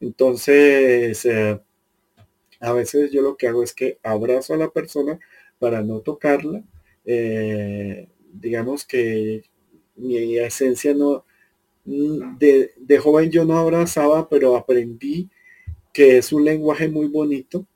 [0.00, 1.60] Entonces, eh,
[2.60, 5.20] a veces yo lo que hago es que abrazo a la persona
[5.58, 6.64] para no tocarla.
[7.04, 9.44] Eh, digamos que
[9.96, 11.24] mi esencia no,
[11.84, 15.28] mm, de, de, joven yo no abrazaba, pero aprendí
[15.92, 17.66] que es un lenguaje muy bonito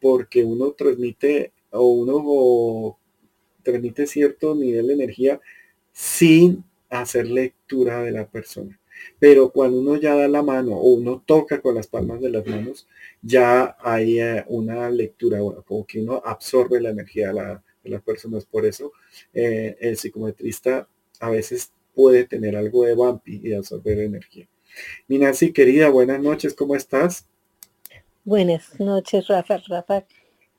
[0.00, 2.98] porque uno transmite o uno
[3.62, 5.40] transmite cierto nivel de energía
[5.92, 8.78] sin hacer lectura de la persona.
[9.18, 12.46] Pero cuando uno ya da la mano o uno toca con las palmas de las
[12.46, 12.86] manos,
[13.22, 18.44] ya hay eh, una lectura, como que uno absorbe la energía de las personas.
[18.44, 18.92] Por eso
[19.32, 20.88] eh, el psicometrista
[21.20, 24.48] a veces puede tener algo de vampi y absorber energía.
[25.08, 27.26] Mi Nancy, querida, buenas noches, ¿cómo estás?
[28.24, 29.58] Buenas noches, Rafa.
[29.68, 30.04] Rafa,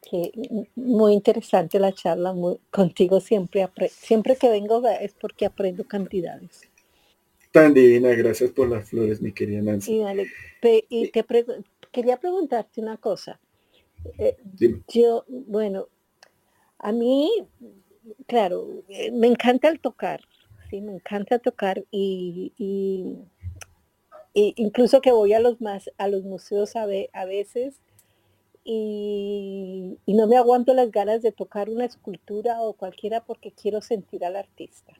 [0.01, 0.31] que
[0.75, 2.33] muy interesante la charla.
[2.69, 6.61] contigo siempre, siempre que vengo es porque aprendo cantidades.
[7.51, 10.01] Tan divina, gracias por las flores, mi querida Nancy.
[10.89, 11.25] y te
[11.91, 13.39] quería preguntarte una cosa.
[14.17, 14.37] Eh,
[14.87, 15.87] yo, bueno,
[16.79, 17.31] a mí,
[18.25, 20.21] claro, eh, me encanta el tocar,
[20.79, 22.53] me encanta tocar y,
[24.33, 27.81] incluso que voy a los más a los museos a, a veces
[28.63, 34.23] y, no me aguanto las ganas de tocar una escultura o cualquiera porque quiero sentir
[34.23, 34.93] al artista.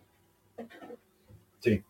[1.60, 1.84] Sí.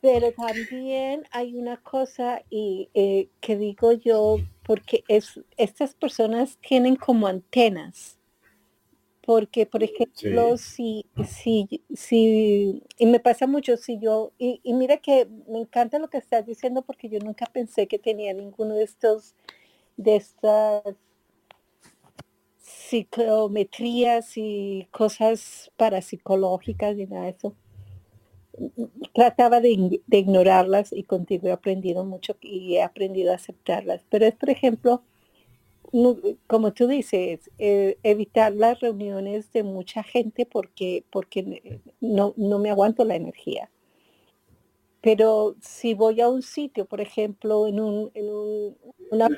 [0.00, 6.94] Pero también hay una cosa y eh, que digo yo, porque es, estas personas tienen
[6.94, 8.17] como antenas
[9.28, 15.28] porque, por ejemplo, si, si, si, y me pasa mucho, si yo, y, mira que
[15.46, 19.34] me encanta lo que estás diciendo porque yo nunca pensé que tenía ninguno de estos,
[19.98, 20.82] de estas
[22.56, 27.54] psicometrías y cosas parapsicológicas y nada de eso.
[29.12, 34.06] Trataba de, ignorarlas y contigo he aprendido mucho y he aprendido a aceptarlas.
[34.08, 35.02] Pero es, por ejemplo,
[36.46, 42.70] como tú dices, eh, evitar las reuniones de mucha gente porque, porque no, no me
[42.70, 43.70] aguanto la energía.
[45.00, 48.26] Pero si voy a un sitio, por ejemplo, en, un, en
[49.10, 49.28] una,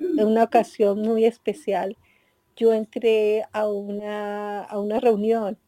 [0.00, 1.96] en una ocasión muy especial,
[2.56, 5.58] yo entré a una, a una reunión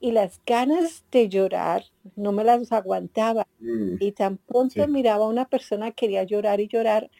[0.00, 1.84] y las ganas de llorar
[2.16, 3.46] no me las aguantaba.
[3.60, 7.10] Mm, y tan pronto miraba a una persona quería llorar y llorar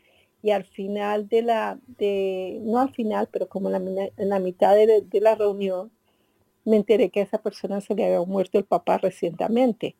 [0.45, 5.01] y al final de la, de, no al final, pero como en la, mitad de,
[5.01, 5.91] de, la reunión,
[6.67, 9.97] me enteré que a esa persona se le había muerto el papá recientemente.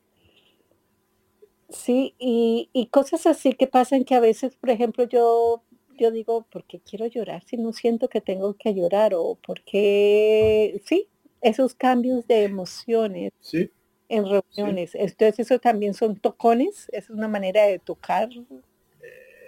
[1.69, 5.63] Sí, y, y cosas así que pasan que a veces, por ejemplo, yo
[5.97, 9.15] yo digo, ¿por qué quiero llorar si no siento que tengo que llorar?
[9.15, 11.07] O porque, sí,
[11.41, 13.31] esos cambios de emociones
[14.09, 14.93] en reuniones.
[14.93, 18.29] Entonces, eso también son tocones, es una manera de tocar.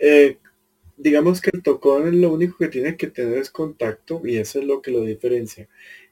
[0.02, 0.40] Eh,
[0.98, 4.66] digamos que el tocón lo único que tiene que tener es contacto y eso es
[4.66, 5.70] lo que lo diferencia.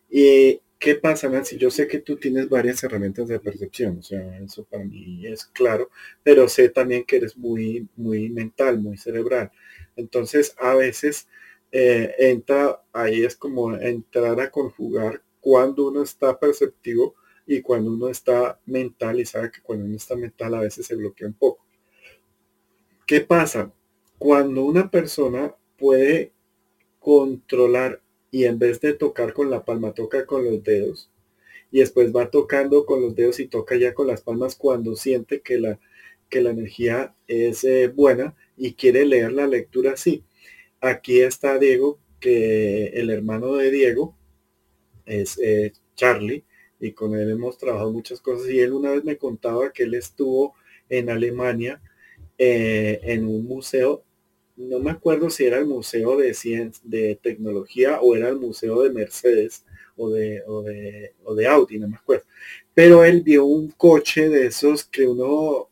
[0.09, 1.57] ¿Y qué pasa, Nancy?
[1.57, 5.45] Yo sé que tú tienes varias herramientas de percepción, o sea, eso para mí es
[5.45, 5.89] claro,
[6.23, 9.51] pero sé también que eres muy, muy mental, muy cerebral.
[9.95, 11.27] Entonces, a veces
[11.71, 17.15] eh, entra, ahí es como entrar a conjugar cuando uno está perceptivo
[17.47, 20.95] y cuando uno está mental y sabe que cuando uno está mental a veces se
[20.95, 21.65] bloquea un poco.
[23.05, 23.71] ¿Qué pasa?
[24.17, 26.31] Cuando una persona puede
[26.99, 28.01] controlar
[28.31, 31.09] y en vez de tocar con la palma toca con los dedos
[31.71, 35.41] y después va tocando con los dedos y toca ya con las palmas cuando siente
[35.41, 35.79] que la,
[36.29, 40.23] que la energía es eh, buena, y quiere leer la lectura así.
[40.79, 44.15] Aquí está Diego, que el hermano de Diego
[45.05, 46.45] es eh, Charlie,
[46.79, 48.49] y con él hemos trabajado muchas cosas.
[48.49, 50.53] Y él una vez me contaba que él estuvo
[50.89, 51.81] en Alemania
[52.37, 54.03] eh, en un museo,
[54.57, 58.83] no me acuerdo si era el museo de ciencia, de tecnología o era el museo
[58.83, 59.65] de Mercedes
[59.97, 62.25] o de, o de, o de Audi, no me acuerdo.
[62.73, 65.69] Pero él vio un coche de esos que uno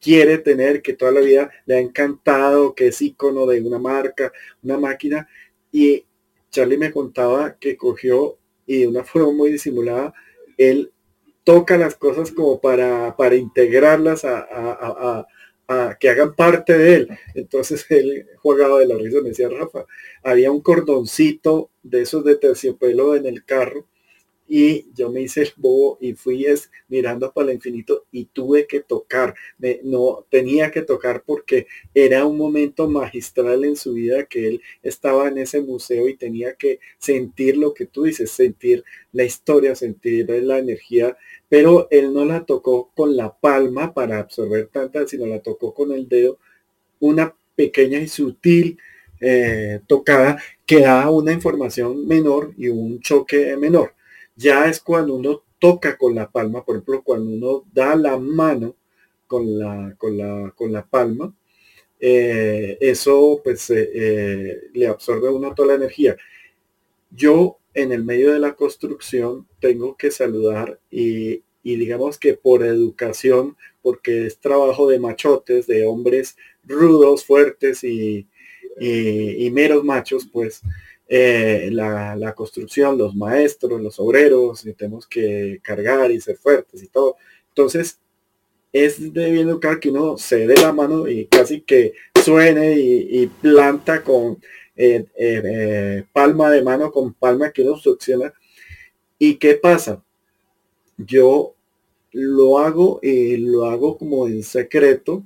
[0.00, 4.32] quiere tener, que toda la vida le ha encantado, que es icono de una marca,
[4.62, 5.28] una máquina.
[5.72, 6.04] Y
[6.50, 10.14] Charlie me contaba que cogió y de una forma muy disimulada,
[10.56, 10.92] él
[11.42, 15.26] toca las cosas como para, para integrarlas a,
[15.98, 17.08] que hagan parte de él.
[17.34, 19.86] Entonces él jugaba de la risa, me decía Rafa,
[20.22, 23.86] había un cordoncito de esos de terciopelo en el carro
[24.46, 28.66] y yo me hice el bobo y fui es, mirando para el infinito y tuve
[28.66, 34.26] que tocar, me, no tenía que tocar porque era un momento magistral en su vida
[34.26, 38.84] que él estaba en ese museo y tenía que sentir lo que tú dices, sentir
[39.12, 41.16] la historia, sentir la energía,
[41.54, 45.92] pero él no la tocó con la palma para absorber tanta, sino la tocó con
[45.92, 46.40] el dedo,
[46.98, 48.76] una pequeña y sutil
[49.20, 53.94] eh, tocada que da una información menor y un choque menor
[54.34, 58.74] ya es cuando uno toca con la palma, por ejemplo, cuando uno da la mano
[59.28, 61.32] con la, con la, con la palma,
[62.00, 66.16] eh, eso pues eh, le absorbe a uno toda la energía.
[67.12, 71.43] Yo en el medio de la construcción tengo que saludar y,
[71.76, 78.26] digamos que por educación, porque es trabajo de machotes, de hombres rudos, fuertes y,
[78.78, 80.62] y, y meros machos, pues
[81.06, 87.16] eh, la, construcción, los maestros, los obreros, tenemos que cargar y ser fuertes y todo.
[87.48, 88.00] Entonces,
[88.72, 91.92] es de bien educar que uno se dé la mano y casi que
[92.24, 94.38] suene y, planta con
[94.76, 98.32] eh, eh, palma de mano, con palma que uno succiona.
[99.18, 100.02] ¿Y qué pasa?
[100.98, 101.54] Yo
[102.12, 105.24] lo hago y lo hago como en secreto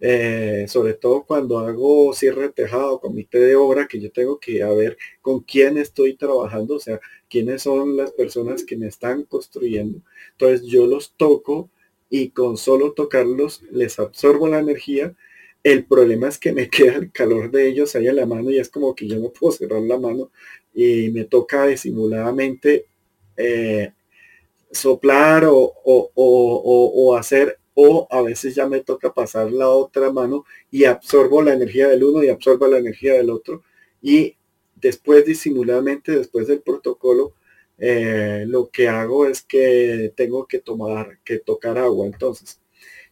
[0.00, 4.62] eh, sobre todo cuando hago cierre de tejado, comité de obra, que yo tengo que
[4.64, 10.00] ver con quién estoy trabajando, o sea, quiénes son las personas que me están construyendo.
[10.32, 11.70] Entonces yo los toco
[12.10, 15.14] y con solo tocarlos les absorbo la energía.
[15.64, 18.58] El problema es que me queda el calor de ellos ahí en la mano y
[18.58, 20.30] es como que yo no puedo cerrar la mano
[20.74, 22.86] y me toca disimuladamente
[23.36, 23.92] eh,
[24.70, 30.84] soplar o, o hacer o a veces ya me toca pasar la otra mano y
[30.84, 33.62] absorbo la energía del uno y absorbo la energía del otro
[34.02, 34.36] y
[34.80, 37.34] después disimuladamente, después del protocolo,
[37.78, 42.06] eh, lo que hago es que tengo que tomar, que tocar agua.
[42.06, 42.60] Entonces,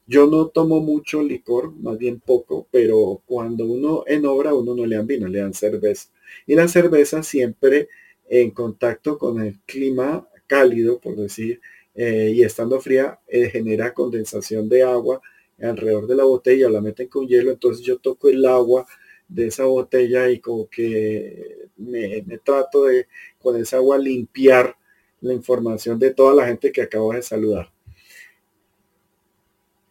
[0.07, 4.86] yo no tomo mucho licor, más bien poco, pero cuando uno en obra, uno no
[4.86, 6.11] le dan vino, le dan cerveza.
[6.46, 7.88] Y la cerveza siempre
[8.28, 11.61] en contacto con el clima cálido, por decir,
[11.94, 15.20] eh, y estando fría, eh, genera condensación de agua
[15.61, 18.86] alrededor de la botella, la meten con hielo, entonces yo toco el agua
[19.28, 24.76] de esa botella y como que me, trato de con esa agua limpiar
[25.20, 27.72] la información de toda la gente que acabo de saludar.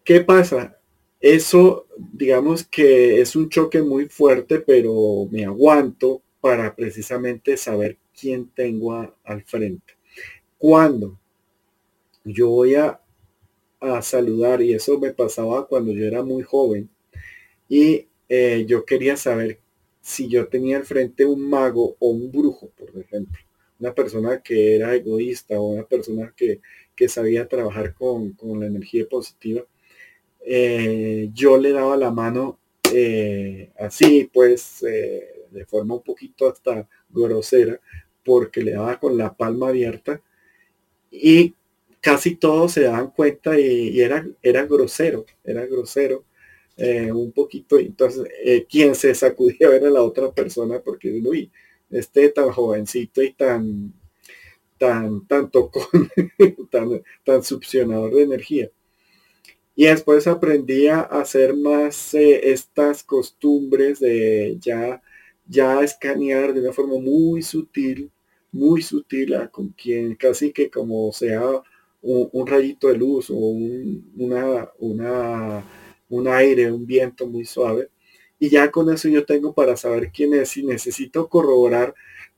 [0.03, 0.79] ¿Qué pasa?
[1.19, 8.49] Eso, digamos que es un choque muy fuerte, pero me aguanto para precisamente saber quién
[8.49, 8.93] tengo
[9.23, 9.94] al frente.
[10.67, 11.19] Cuando
[12.23, 12.99] yo voy a,
[13.79, 16.89] a, saludar, y eso me pasaba cuando yo era muy joven,
[17.69, 19.59] y eh, yo quería saber
[20.01, 23.39] si yo tenía al frente un mago o un brujo, por ejemplo.
[23.79, 26.61] Una persona que era egoísta o una persona que,
[27.09, 29.63] sabía trabajar con, la energía positiva.
[30.43, 32.57] Eh, yo le daba la mano
[32.91, 37.79] eh, así, pues, de forma un poquito hasta grosera,
[38.23, 40.23] porque le daba con la palma abierta
[41.21, 41.55] y
[42.01, 46.23] casi todos se daban cuenta y, era, era grosero, era grosero
[46.77, 47.79] eh, un poquito.
[47.79, 51.51] Entonces, eh, quien se sacudía a ver a la otra persona porque, uy,
[51.89, 53.93] este tan jovencito y tan,
[54.77, 56.09] tan, tan tocón,
[56.71, 58.69] tan, tan succionador de energía.
[59.75, 65.01] Y después aprendí a hacer más eh, estas costumbres de ya,
[65.47, 68.09] ya escanear de una forma muy sutil,
[68.55, 71.41] muy sutil con quien casi que como sea
[72.01, 75.63] un, rayito de luz o una, una
[76.09, 77.89] un aire, un viento muy suave.
[78.39, 80.49] Y ya con eso yo tengo para saber quién es.
[80.49, 81.95] Si necesito corroborar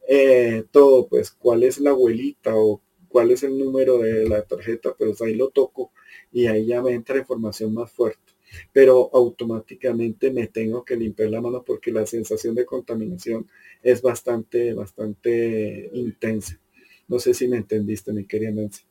[0.07, 4.95] eh, todo, pues cuál es la abuelita o cuál es el número de la tarjeta,
[4.97, 5.91] pues ahí lo toco
[6.31, 8.33] y ahí ya me entra información más fuerte.
[8.71, 13.47] Pero automáticamente me tengo que limpiar la mano porque la sensación de contaminación
[13.81, 16.59] es bastante, bastante intensa.
[17.07, 18.83] No sé si me entendiste, mi querida Nancy.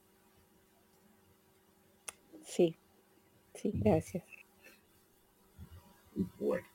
[2.44, 2.76] Sí,
[3.54, 4.24] sí, gracias.
[6.38, 6.66] Bueno,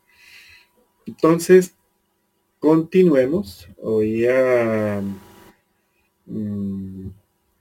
[1.05, 1.75] entonces,
[2.59, 3.67] continuemos.
[3.79, 4.27] Hoy
[6.25, 7.07] mm,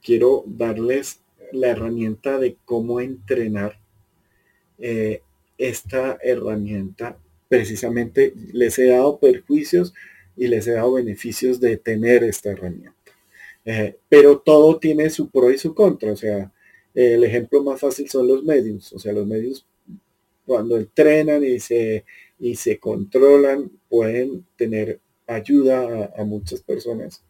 [0.01, 3.79] quiero darles la herramienta de cómo entrenar
[4.81, 5.21] eh,
[5.57, 7.17] esta herramienta.
[7.47, 9.93] Precisamente les he dado perjuicios
[10.35, 12.95] y les he dado beneficios de tener esta herramienta.
[13.63, 16.11] Eh, pero todo tiene su pro y su contra.
[16.11, 16.51] O sea,
[16.93, 18.91] el ejemplo más fácil son los medios.
[18.93, 19.65] O sea, los medios
[20.45, 22.05] cuando entrenan y se,
[22.39, 27.23] y se controlan, pueden tener ayuda a, muchas personas.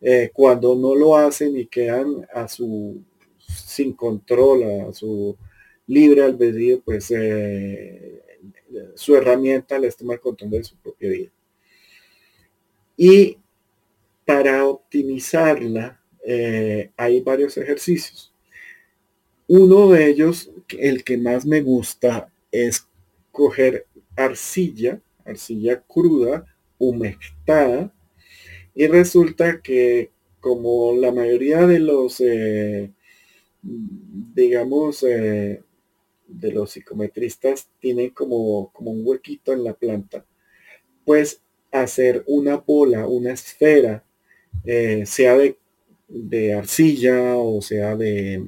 [0.00, 3.02] Eh, cuando no lo hacen y quedan a su
[3.38, 5.36] sin control, a su
[5.90, 8.22] libre albedrío, pues eh,
[8.94, 11.30] su herramienta les toma el control de su propia vida.
[12.96, 13.38] Y
[14.24, 18.32] para optimizarla eh, hay varios ejercicios.
[19.48, 22.86] Uno de ellos, el que más me gusta, es
[23.32, 26.46] coger arcilla, arcilla cruda,
[26.78, 27.92] humectada,
[28.76, 32.92] y resulta que como la mayoría de los, eh,
[33.62, 35.04] digamos,
[36.32, 40.24] de los psicometristas tienen como, como un huequito en la planta,
[41.04, 44.04] pues hacer una bola, una esfera,
[44.64, 45.58] eh, sea de,
[46.08, 48.44] de arcilla o sea de,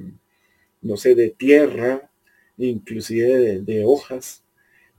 [0.81, 2.11] no sé, de tierra,
[2.57, 4.43] inclusive de, hojas,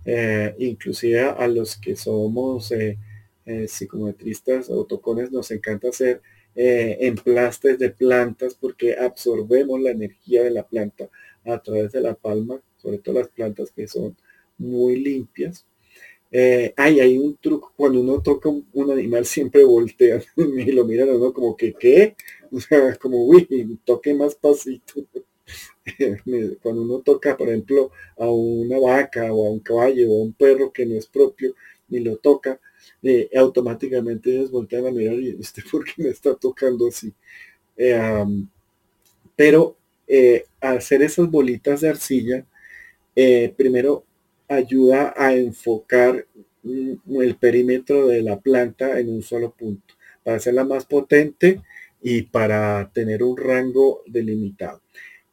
[0.05, 2.99] eh, inclusive a los que somos eh,
[3.69, 6.23] psicometristas o tocones nos encanta hacer
[6.57, 11.11] emplastes de plantas porque absorbemos la energía de la planta
[11.45, 14.17] a través de la palma, sobre todo las plantas que son
[14.59, 15.67] muy limpias.
[16.77, 21.57] hay, hay un truco, cuando uno toca un, animal siempre voltea y lo miran como
[21.57, 22.17] que, ¿qué?
[22.53, 25.05] O sea, como, uy, toque más pasito.
[26.63, 30.33] cuando uno toca, por ejemplo, a una vaca o a un caballo o a un
[30.33, 31.55] perro que no es propio,
[31.89, 32.61] ni lo toca,
[33.03, 37.13] eh, automáticamente ellos voltean a mirar y este, ¿por qué me está tocando así?
[37.77, 38.25] Eh,
[39.37, 42.47] pero eh, hacer esas bolitas de arcilla,
[43.57, 44.05] primero
[44.49, 46.27] ayuda a enfocar
[46.63, 51.63] mm, el perímetro de la planta en un solo punto, para hacerla más potente
[52.03, 54.83] y para tener un rango delimitado.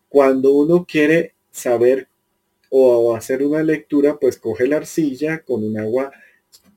[0.07, 2.07] Cuando uno quiere saber
[2.69, 6.11] o hacer una lectura, pues coge la arcilla con un agua,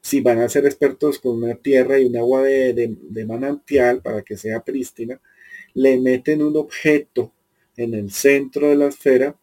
[0.00, 4.36] si van a ser expertos con una tierra y un agua de, manantial para que
[4.36, 5.20] sea prístina,
[5.74, 7.32] le meten un objeto
[7.76, 9.36] en el centro de la esfera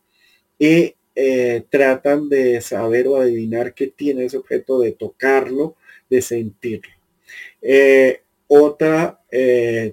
[0.60, 5.76] y eh, tratan de saber o adivinar qué tiene ese objeto, de tocarlo,
[6.10, 6.92] de sentirlo.
[7.62, 9.20] Eh, Otra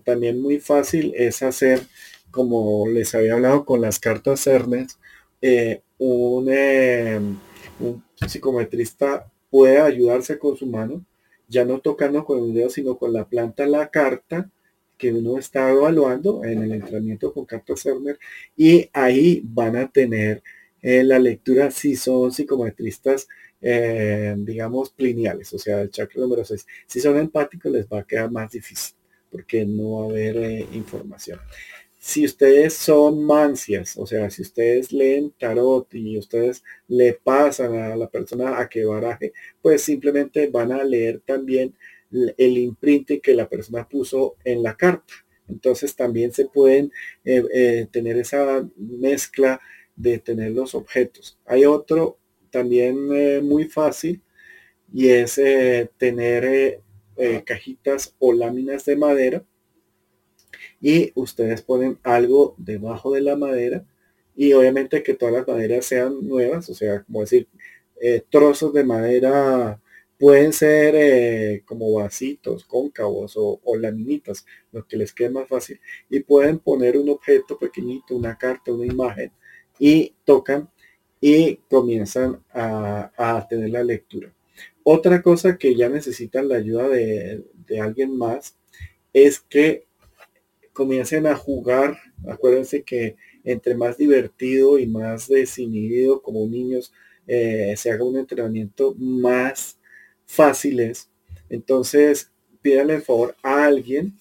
[0.05, 1.81] también muy fácil es hacer,
[2.31, 4.99] como les había hablado con las cartas Cernes,
[5.99, 6.49] un,
[7.81, 11.05] un psicometrista puede ayudarse con su mano,
[11.49, 14.51] ya no tocando con el dedo, sino con la planta la carta
[14.97, 18.19] que uno está evaluando en el entrenamiento con carta Cerner
[18.57, 20.43] y ahí van a tener
[20.83, 23.29] eh, la lectura si son psicometristas
[23.61, 26.67] eh, digamos lineales, o sea, el chakra número 6.
[26.87, 28.97] Si son empáticos les va a quedar más difícil
[29.31, 31.41] porque no va a haber eh, información
[32.01, 37.97] si ustedes son mancias, o sea, si ustedes leen tarot y ustedes le pasan a
[37.97, 41.75] la persona a que baraje, pues simplemente van a leer también
[42.11, 45.13] el imprint que la persona puso en la carta.
[45.49, 46.93] Entonces también se pueden
[47.25, 49.61] eh, tener esa mezcla
[49.99, 51.39] de tener los objetos.
[51.45, 52.19] Hay otro
[52.51, 54.23] también eh, muy fácil
[54.93, 55.41] y es
[55.99, 56.81] tener
[57.45, 59.45] cajitas o láminas de madera
[60.81, 63.85] y ustedes ponen algo debajo de la madera
[64.37, 67.49] y obviamente que todas las maderas sean nuevas, o sea, como decir,
[68.01, 69.81] eh, trozos de madera
[70.17, 76.21] pueden ser eh, como vasitos cóncavos o, laminitas, lo que les quede más fácil, y
[76.21, 79.33] pueden poner un objeto pequeñito, una carta, una imagen,
[79.79, 80.69] y tocan
[81.21, 84.33] y comienzan a, tener la lectura.
[84.83, 88.57] Otra cosa que ya necesitan la ayuda de, de alguien más
[89.13, 89.87] es que
[90.73, 91.99] comiencen a jugar,
[92.29, 96.93] acuérdense que entre más divertido y más desinhibido como niños
[97.27, 99.79] eh, se haga un entrenamiento más
[100.25, 101.11] fácil es.
[101.49, 102.31] Entonces,
[102.63, 104.15] pídanle el favor a alguien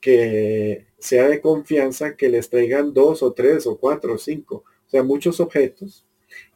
[0.00, 4.92] que sea de confianza que les traigan dos o tres o cuatro o cinco, o
[4.92, 6.04] sea, muchos objetos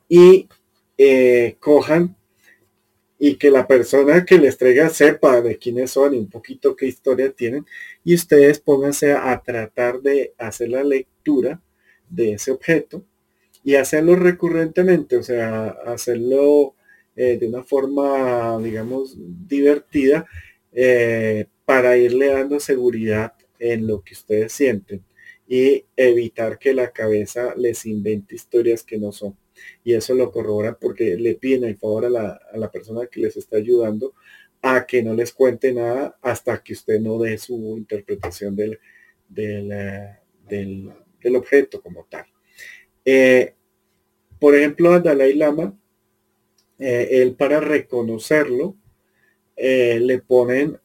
[0.09, 0.49] y
[0.99, 2.17] eh, cojan
[3.17, 6.87] y que la persona que les traiga sepa de quiénes son y un poquito qué
[6.87, 7.65] historia tienen.
[8.03, 11.63] Y ustedes pónganse a tratar de hacer la lectura
[12.11, 13.05] de ese objeto
[13.63, 16.75] y hacerlo recurrentemente, o sea, hacerlo
[17.15, 20.27] eh, de una forma, digamos, divertida
[20.73, 25.05] eh, para irle dando seguridad en lo que ustedes sienten
[25.47, 29.37] y evitar que la cabeza les invente historias que no son
[29.83, 33.57] y eso lo corroboran porque le piden el favor a la, persona que les está
[33.57, 34.15] ayudando
[34.63, 38.79] a que no les cuente nada hasta que usted no dé su interpretación del,
[39.29, 39.69] del,
[40.49, 42.25] del, objeto como tal.
[43.05, 43.55] Eh,
[44.39, 45.79] por ejemplo, a Dalai Lama,
[46.79, 48.77] eh, él para reconocerlo,
[49.57, 50.79] eh, le ponen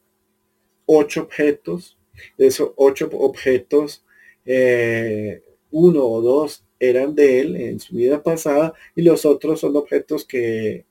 [0.86, 1.98] ocho objetos.
[2.36, 4.04] Esos ocho objetos,
[4.44, 10.24] uno o dos eran de él en su vida pasada y los otros son objetos
[10.24, 10.86] que,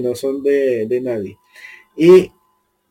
[0.00, 1.36] no son de, nadie.
[1.96, 2.30] Y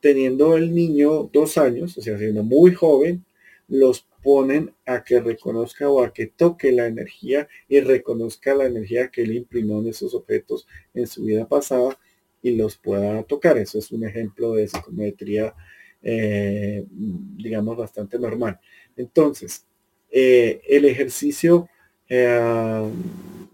[0.02, 3.26] teniendo el niño dos años, o sea, siendo muy joven,
[3.68, 9.10] los ponen a que reconozca o a que toque la energía y reconozca la energía
[9.10, 11.98] que él imprimió en esos objetos en su vida pasada
[12.44, 13.58] y los pueda tocar.
[13.58, 15.56] Eso es un ejemplo de psicometría,
[16.04, 18.60] eh, digamos, bastante normal.
[18.96, 19.66] Entonces,
[20.12, 21.70] eh, el ejercicio
[22.14, 22.92] eh,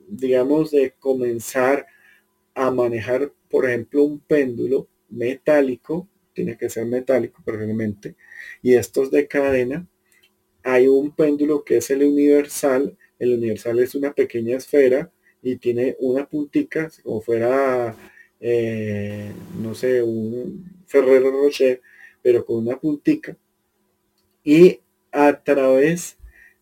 [0.07, 1.85] digamos, de comenzar
[2.55, 8.15] a manejar, por ejemplo, un péndulo metálico, tiene que ser metálico preferiblemente,
[8.63, 9.87] y estos de cadena,
[10.63, 15.11] hay un péndulo que es el universal, el universal es una pequeña esfera
[15.43, 17.95] y tiene una puntica, como fuera,
[18.39, 19.31] eh,
[19.61, 21.79] no sé, un Ferrero Rocher,
[22.23, 23.37] pero con una puntica,
[24.43, 24.79] y
[25.11, 26.17] a través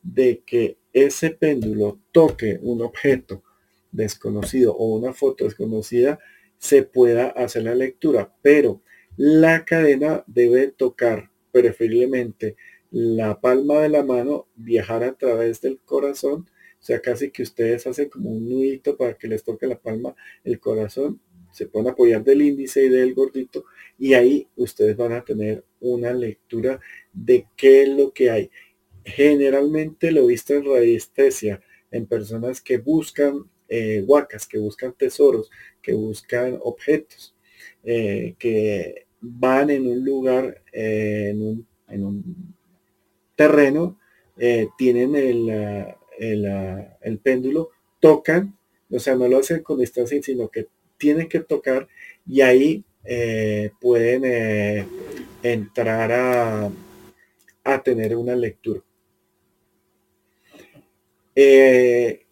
[0.05, 3.43] de que ese péndulo toque un objeto
[3.91, 6.19] desconocido o una foto desconocida,
[6.57, 8.81] se pueda hacer la lectura, pero
[9.17, 12.55] la cadena debe tocar preferiblemente
[12.91, 16.49] la palma de la mano, viajar a través del corazón,
[16.79, 20.15] o sea, casi que ustedes hacen como un nudito para que les toque la palma,
[20.43, 21.19] el corazón,
[21.51, 23.65] se pueden apoyar del índice y del gordito,
[23.97, 26.79] y ahí ustedes van a tener una lectura
[27.13, 28.51] de qué es lo que hay.
[29.05, 31.61] Generalmente lo visto en radiestesia,
[31.91, 35.49] en personas que buscan eh, huacas, que buscan tesoros,
[35.81, 37.35] que buscan objetos,
[37.83, 42.55] eh, que van en un lugar, eh, en, un, en, un,
[43.35, 43.99] terreno,
[44.77, 45.49] tienen el,
[46.19, 46.45] el,
[47.01, 47.69] el, péndulo,
[47.99, 48.57] tocan,
[48.89, 50.67] o sea, no lo hacen con distancia, sino que
[50.97, 51.87] tienen que tocar
[52.27, 52.83] y ahí
[53.79, 54.87] pueden
[55.43, 56.71] entrar a,
[57.63, 58.81] a tener una lectura.
[61.35, 62.25] Eh,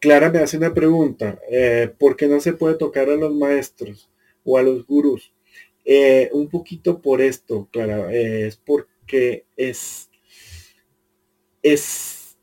[0.00, 4.10] Clara me hace una pregunta, eh, ¿por qué no se puede tocar a los maestros
[4.44, 5.32] o a los gurús?
[5.84, 10.10] Eh, un poquito por esto, Clara, es por que es,
[11.62, 12.36] es,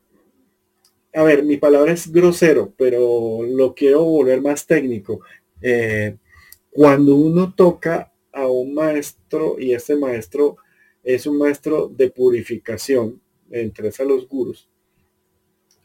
[1.14, 5.20] a ver, mi palabra es grosero, pero lo quiero volver más técnico.
[6.70, 10.56] Cuando uno toca a un maestro y este maestro
[11.02, 13.20] es un maestro de purificación,
[13.50, 14.68] entre a los gurus,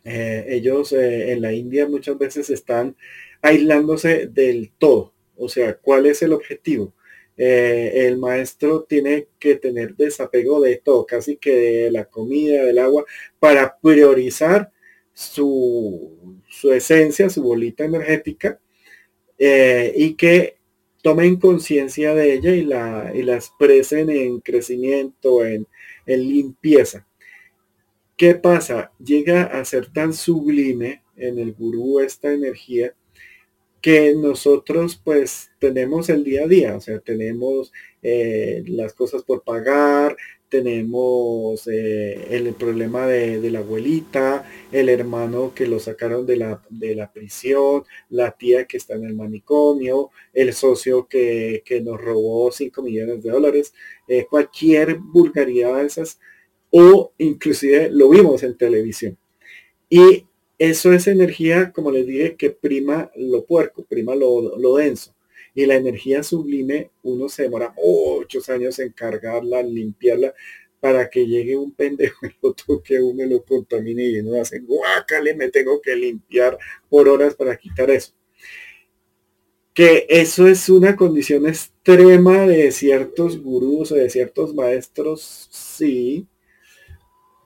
[0.09, 2.95] eh, ellos eh, en la India muchas veces están
[3.41, 5.13] aislándose del todo.
[5.37, 6.93] O sea, ¿cuál es el objetivo?
[7.37, 12.79] Eh, el maestro tiene que tener desapego de todo, casi que de la comida, del
[12.79, 13.05] agua,
[13.39, 14.71] para priorizar
[15.13, 18.59] su, su esencia, su bolita energética,
[19.37, 20.57] y que
[21.01, 25.65] tomen conciencia de ella y la, y expresen en crecimiento, en,
[26.05, 27.07] en limpieza.
[28.19, 28.91] ¿Qué pasa?
[28.99, 32.93] Llega a ser tan sublime en el gurú esta energía
[33.81, 37.71] que nosotros pues tenemos el día a día, o sea, tenemos
[38.03, 40.17] eh, las cosas por pagar,
[40.49, 46.95] tenemos eh, el, problema de, la abuelita, el hermano que lo sacaron de la, de
[46.95, 52.81] la prisión, la tía que está en el manicomio, el socio que, nos robó 5
[52.81, 53.73] millones de dólares,
[54.09, 56.19] eh, cualquier vulgaridad de esas
[56.71, 59.17] o inclusive lo vimos en televisión.
[59.89, 60.25] Y
[60.59, 65.15] eso es energía, como les dije, que prima lo puerco, prima lo, denso.
[65.55, 70.33] Y la energía sublime, uno se demora muchos años en cargarla, limpiarla,
[70.79, 75.35] para que llegue un pendejo y lo toque uno lo contamine y uno hace guácale,
[75.35, 76.57] me tengo que limpiar
[76.89, 78.13] por horas para quitar eso.
[79.73, 86.27] Que eso es una condición extrema de ciertos gurús o de ciertos maestros, sí,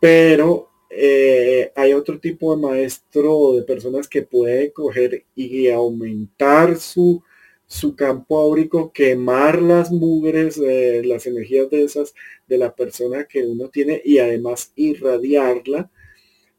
[0.03, 7.23] pero eh, hay otro tipo de maestro de personas que puede coger y aumentar su,
[7.65, 12.13] su campo áurico, quemar las mugres, las energías de esas
[12.47, 15.89] de la persona que uno tiene y además irradiarla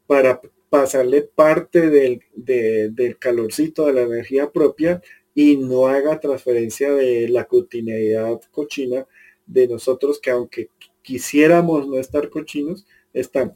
[0.07, 0.41] para
[0.71, 5.03] pasarle parte del, del calorcito de la energía propia
[5.35, 9.05] y no haga transferencia de la cotidianidad cochina
[9.45, 10.71] de nosotros que aunque
[11.03, 13.53] quisiéramos no estar cochinos, están.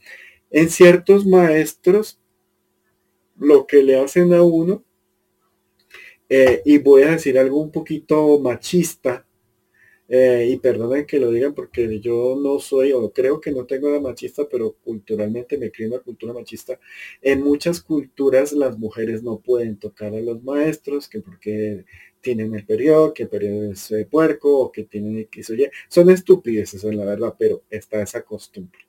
[0.49, 2.19] En ciertos maestros,
[3.37, 4.83] lo que le hacen a uno,
[6.29, 9.25] eh, y voy a decir algo un poquito machista,
[10.11, 13.91] eh, y perdonen que lo digan porque yo no soy o creo que no tengo
[13.91, 16.79] la machista, pero culturalmente me creo una cultura machista.
[17.21, 21.85] En muchas culturas las mujeres no pueden tocar a los maestros, que porque
[22.21, 25.69] tienen el periodo, que el periodo es eh, puerco, o que tienen X o Y.
[25.89, 28.88] Son estupideces, en la verdad, pero está esa costumbre.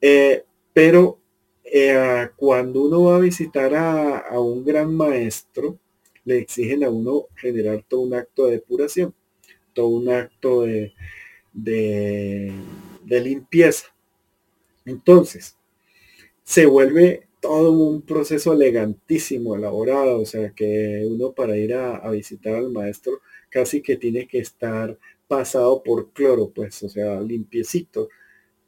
[0.00, 1.18] Eh, pero
[1.64, 5.78] eh, cuando uno va a visitar a, un gran maestro,
[6.24, 9.14] le exigen a uno generar todo un acto de depuración,
[9.72, 10.94] todo un acto de,
[11.52, 13.86] de, limpieza.
[14.84, 15.56] Entonces,
[16.44, 22.54] se vuelve todo un proceso elegantísimo, elaborado, o sea que uno para ir a, visitar
[22.54, 23.20] al maestro
[23.50, 28.08] casi que tiene que estar pasado por cloro, pues, o sea, limpiecito.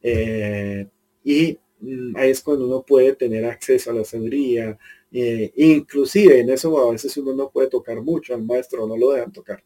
[0.03, 0.87] Eh,
[1.25, 4.79] y mm, ahí es cuando uno puede tener acceso a la sabiduría.
[5.13, 9.13] Eh, inclusive en eso a veces uno no puede tocar mucho al maestro, no lo
[9.13, 9.63] dejan tocar.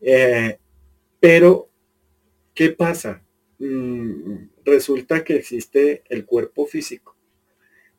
[0.00, 0.58] Eh,
[1.20, 1.68] pero,
[2.54, 3.22] ¿qué pasa?
[3.58, 7.16] Mm, resulta que existe el cuerpo físico,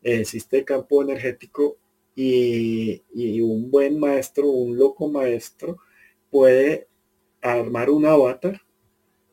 [0.02, 1.78] existe el campo energético
[2.16, 5.78] y, y un buen maestro, un loco maestro,
[6.32, 6.88] puede
[7.42, 8.62] armar un avatar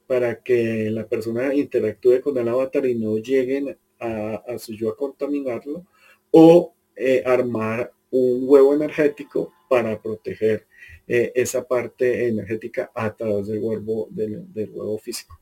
[0.09, 4.97] para que la persona interactúe con el avatar y no lleguen a, su yo a
[4.97, 5.85] contaminarlo,
[6.31, 10.67] o eh, armar un huevo energético para proteger
[11.07, 15.39] eh, esa parte energética a través del huevo, del, huevo físico.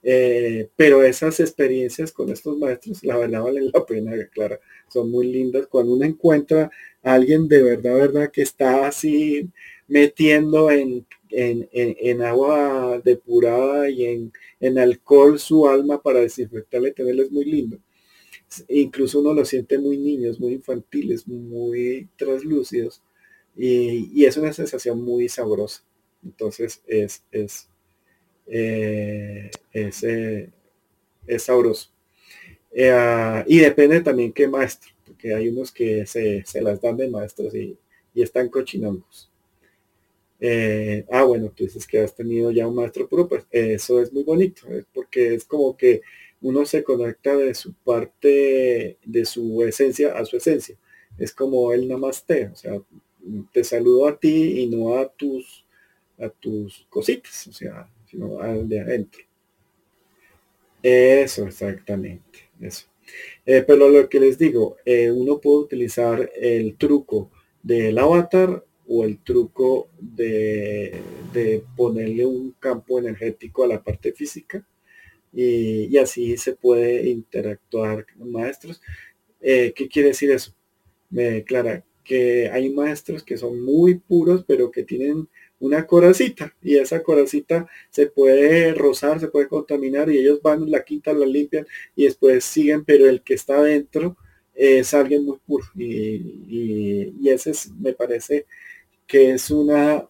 [0.00, 5.26] Eh, pero esas experiencias con estos maestros, la verdad valen la pena, Clara, son muy
[5.26, 5.66] lindas.
[5.66, 6.70] Cuando uno encuentra
[7.02, 9.50] a alguien de verdad, verdad, que está así
[9.88, 11.04] metiendo en
[11.36, 17.78] en, agua depurada y en, en, alcohol su alma para desinfectarle, tenerles muy lindo.
[18.68, 23.02] Incluso uno lo siente muy niños, muy infantiles, muy translúcidos
[23.56, 25.84] y, es una sensación muy sabrosa.
[26.24, 27.68] Entonces es, es,
[28.46, 30.50] eh, eh,
[31.26, 31.90] es, sabroso.
[32.72, 37.08] Eh, ah, y depende también qué maestro, porque hay unos que se, las dan de
[37.08, 37.78] maestros y,
[38.14, 39.30] y están cochinongos.
[40.40, 44.12] Eh, ah, bueno, tú dices que has tenido ya un maestro puro, pues eso es
[44.12, 46.02] muy bonito, porque es como que
[46.42, 50.76] uno se conecta de su parte, de su esencia a su esencia.
[51.18, 52.82] Es como el namaste, o sea,
[53.52, 55.64] te saludo a ti y no a tus,
[56.18, 59.22] a tus cositas, o sea, sino al de adentro.
[60.82, 62.50] Eso, exactamente.
[62.60, 62.86] Eso.
[63.46, 67.30] Eh, pero lo que les digo, eh, uno puede utilizar el truco
[67.62, 71.00] del avatar o el truco de,
[71.76, 74.66] ponerle un campo energético a la parte física
[75.32, 78.80] y, así se puede interactuar con maestros.
[79.40, 80.54] Eh, ¿Qué quiere decir eso?
[81.10, 85.28] Me declara que hay maestros que son muy puros, pero que tienen
[85.58, 90.84] una coracita y esa coracita se puede rozar, se puede contaminar y ellos van, la
[90.84, 91.66] quitan, la limpian
[91.96, 94.16] y después siguen, pero el que está adentro
[94.54, 98.46] es alguien muy puro y, ese me parece
[99.06, 100.08] que es una,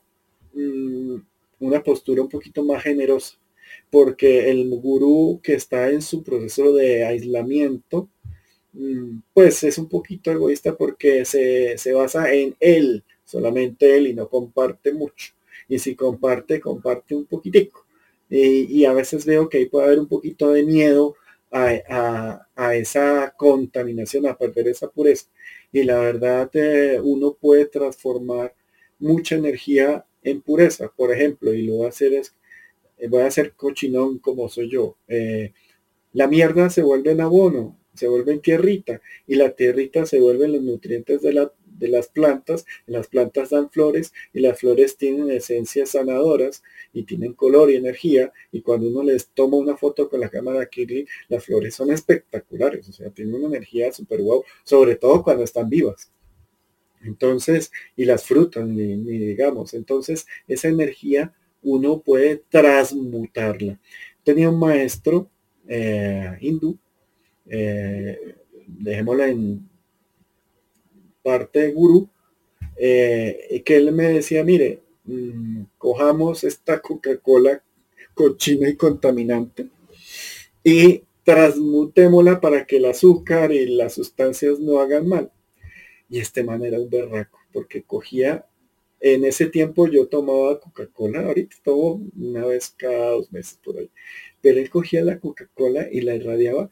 [0.54, 1.16] mm,
[1.60, 3.38] una postura un poquito más generosa
[3.94, 8.08] porque el gurú que está en su proceso de aislamiento,
[8.72, 14.14] mm, pues es un poquito egoísta porque se, se basa en él, solamente él y
[14.14, 15.34] no comparte mucho.
[15.68, 17.86] Y si comparte, comparte un poquitico.
[18.28, 21.14] Y, a veces veo que ahí puede haber un poquito de miedo
[21.52, 22.40] a,
[22.74, 25.26] esa contaminación, a perder esa pureza.
[25.72, 28.54] Y la verdad, eh, uno puede transformar
[29.04, 30.92] mucha energía en pureza.
[30.96, 32.34] Por ejemplo, y lo voy a hacer es,
[32.98, 34.96] eh, voy a hacer cochinón como soy yo.
[35.08, 35.52] Eh,
[36.12, 40.46] la mierda se vuelve en abono, se vuelve en tierrita y la tierrita se vuelve
[40.46, 44.96] en los nutrientes de la, de las plantas, las plantas dan flores y las flores
[44.96, 46.62] tienen esencias sanadoras
[46.92, 50.66] y tienen color y energía y cuando uno les toma una foto con la cámara
[50.66, 55.44] Kirli, las flores son espectaculares, o sea, tienen una energía súper guau, sobre todo cuando
[55.44, 56.10] están vivas.
[57.04, 61.32] Entonces, y las frutas, ni, digamos, entonces esa energía
[61.62, 63.78] uno puede transmutarla.
[64.22, 65.28] Tenía un maestro
[65.66, 66.78] eh, hindú,
[67.46, 68.36] eh,
[68.66, 69.68] dejémosla en
[71.22, 72.08] parte gurú,
[72.76, 77.62] eh, que él me decía, mire, mm, cojamos esta Coca-Cola
[78.14, 79.68] cochina y contaminante
[80.62, 85.30] y transmutémosla para que el azúcar y las sustancias no hagan mal.
[86.08, 88.46] Y este man era un berraco, porque cogía,
[89.00, 93.90] en ese tiempo yo tomaba Coca-Cola, ahorita tomo una vez cada dos meses por ahí,
[94.40, 96.70] pero él cogía la Coca-Cola y la irradiaba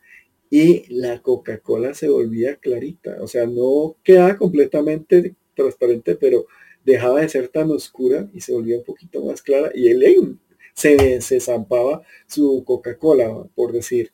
[0.51, 6.47] y la Coca-Cola se volvía clarita, o sea, no quedaba completamente transparente, pero
[6.85, 10.39] dejaba de ser tan oscura y se volvía un poquito más clara y él
[10.75, 14.13] se, se zampaba su Coca-Cola, por decir.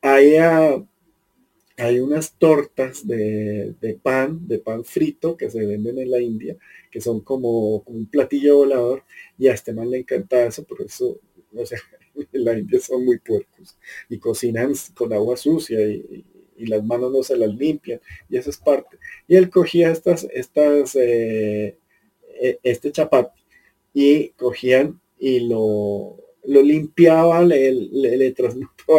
[0.00, 0.84] Hay, ah,
[1.76, 6.56] hay unas tortas de, pan, de pan frito que se venden en la India,
[6.90, 9.04] que son como, un platillo volador
[9.38, 11.18] y a este man le encanta eso, por eso,
[11.54, 11.78] o sea,
[12.32, 13.78] en la India son muy puercos
[14.08, 16.24] y cocinan con agua sucia y,
[16.58, 18.96] las manos no se las limpian y eso es parte.
[19.26, 21.76] Y él cogía estas, estas, eh,
[22.40, 23.42] e, este chapati
[23.92, 28.34] y cogían y lo, lo limpiaba, le, le, le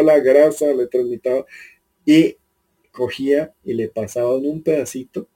[0.03, 1.45] la grasa, le transmitaba
[2.05, 2.35] y
[2.93, 5.27] cogía y le pasaba en un pedacito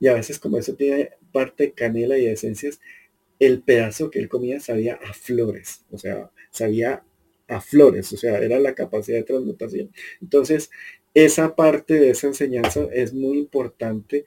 [0.00, 2.80] y a veces como eso tiene parte de canela y esencias,
[3.38, 7.04] el pedazo que él comía sabía a flores, o sea, sabía
[7.46, 9.92] a flores, o sea, era la capacidad de transmutación.
[10.20, 10.70] Entonces,
[11.14, 14.24] esa parte de esa enseñanza es muy importante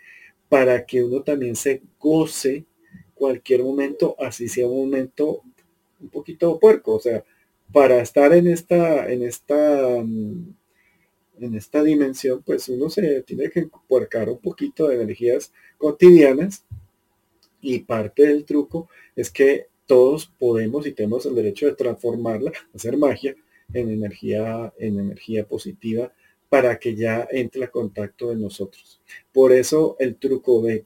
[0.50, 2.66] para que uno también se goce
[3.16, 5.42] cualquier momento, así sea un momento
[6.00, 7.24] un poquito puerco, o sea,
[7.74, 10.56] para estar en esta, en esta, mm,
[11.40, 16.66] en esta dimensión, pues uno se tiene que puercar un poquito de energías cotidianas
[17.62, 22.98] y parte del truco es que todos podemos y tenemos el derecho de transformarla, hacer
[22.98, 23.36] magia
[23.74, 26.12] en energía, en energía positiva
[26.50, 29.02] para que ya entre a contacto de nosotros.
[29.34, 30.86] Por eso el truco de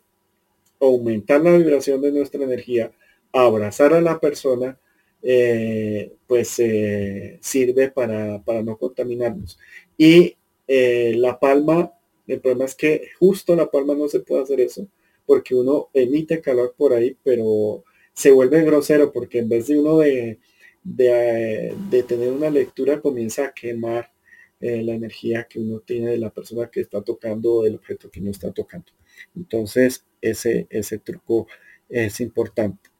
[0.80, 2.92] aumentar la vibración de nuestra energía,
[3.32, 4.80] abrazar a la persona,
[5.22, 9.60] eh, pues eh, sirve para, para, no contaminarnos.
[9.98, 10.38] Y
[10.72, 11.92] eh, la palma,
[12.28, 14.88] el problema es que justo la palma no se puede hacer eso,
[15.26, 17.84] porque uno emite calor por ahí, pero
[18.14, 20.38] se vuelve grosero porque en vez de uno de,
[20.84, 24.12] de, tener una lectura comienza a quemar
[24.60, 28.12] eh, la energía que uno tiene de la persona que está tocando o del objeto
[28.12, 28.92] que no está tocando.
[29.36, 31.48] Entonces, ese, ese truco
[31.90, 32.92] es importante.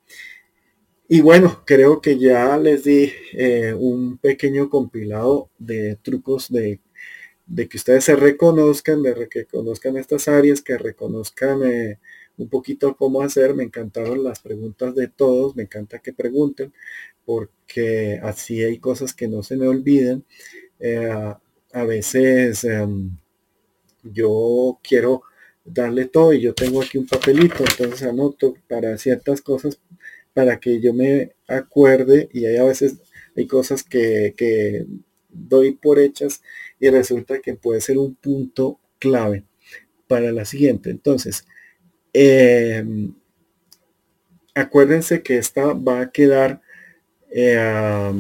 [1.08, 6.80] Y bueno, creo que ya les di eh, un pequeño compilado de trucos de,
[7.50, 12.00] de, que ustedes se reconozcan, de que conozcan estas áreas, que reconozcan eh,
[12.38, 13.54] un poquito cómo hacer.
[13.56, 16.74] Me encantaron las preguntas de todos, me encanta que pregunten,
[17.26, 20.24] porque así hay cosas que no se me olviden.
[20.80, 21.34] Eh,
[21.74, 23.18] a veces em,
[24.04, 25.24] yo quiero
[25.66, 29.80] darle todo y yo tengo aquí un papelito, entonces anoto para ciertas cosas
[30.34, 32.98] para que yo me acuerde y hay a veces
[33.36, 34.86] hay cosas que,
[35.30, 36.42] doy por hechas
[36.80, 39.46] y resulta que puede ser un punto clave
[40.08, 40.90] para la siguiente.
[40.90, 41.46] Entonces,
[42.14, 43.14] em,
[44.56, 46.62] acuérdense que esta va a quedar
[47.32, 48.12] eh,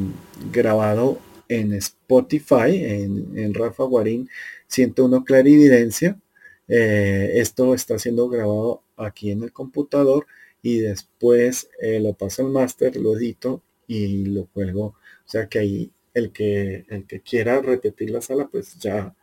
[0.51, 1.19] grabado
[1.49, 4.29] en Spotify, en, Rafa Guarín
[4.67, 6.19] 101 Clarividencia.
[6.67, 10.27] Eh, esto está siendo grabado aquí en el computador
[10.61, 14.85] y después eh, lo paso al máster, lo edito y lo cuelgo.
[14.85, 14.95] O
[15.25, 19.15] sea que ahí el que, el que quiera repetir la sala, pues ya,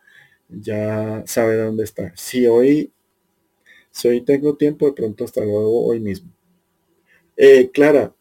[0.49, 2.13] ya sabe dónde está.
[2.15, 2.91] Si hoy,
[3.91, 6.31] si hoy tengo tiempo, de pronto hasta luego hoy mismo.
[7.35, 8.15] Eh, Clara,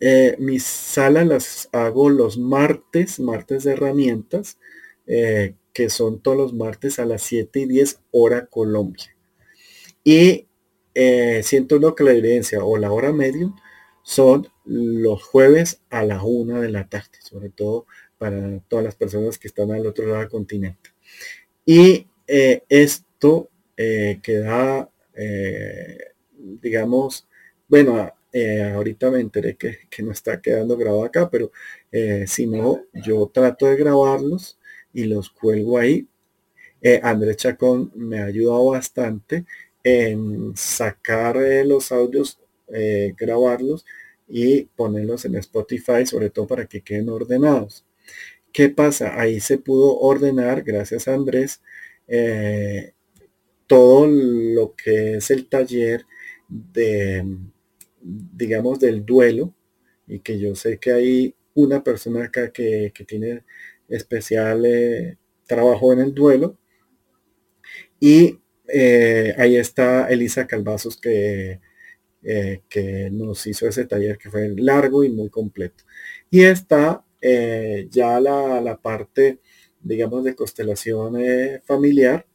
[0.00, 4.58] eh, mis salas las hago los martes, martes de herramientas,
[5.06, 9.14] eh, que son todos los martes a las 7 y 10 hora Colombia.
[10.04, 10.46] Y
[11.42, 13.54] siento una clarividencia o la hora medium
[14.02, 17.86] son los jueves a la una de la tarde, sobre todo
[18.18, 20.90] para todas las personas que están al otro lado del continente.
[21.64, 24.88] Y esto queda,
[26.62, 27.26] digamos,
[27.68, 31.52] bueno, eh, ahorita me enteré que, no está quedando grabado acá, pero
[31.90, 34.58] eh, si no, yo trato de grabarlos
[34.92, 36.08] y los cuelgo ahí.
[36.82, 39.44] Eh, Andrés Chacón me ha ayudado bastante
[39.84, 41.36] en sacar
[41.66, 42.38] los audios,
[43.16, 43.84] grabarlos
[44.34, 47.84] y ponerlos en Spotify, sobre todo para que queden ordenados.
[48.52, 49.20] ¿Qué pasa?
[49.20, 51.60] Ahí se pudo ordenar, gracias a Andrés,
[53.66, 56.06] todo lo que es el taller
[56.48, 57.24] de
[58.02, 59.54] digamos, del duelo,
[60.06, 63.44] y que yo sé que hay una persona acá que, tiene
[63.88, 66.58] especial eh, trabajo en el duelo.
[68.00, 71.60] Y eh, ahí está Elisa Calvazos que,
[72.22, 75.84] eh, que nos hizo ese taller que fue largo y muy completo.
[76.30, 77.04] Y está
[77.90, 79.38] ya la, la, parte,
[79.80, 81.16] digamos, de constelación
[81.62, 82.26] familiar,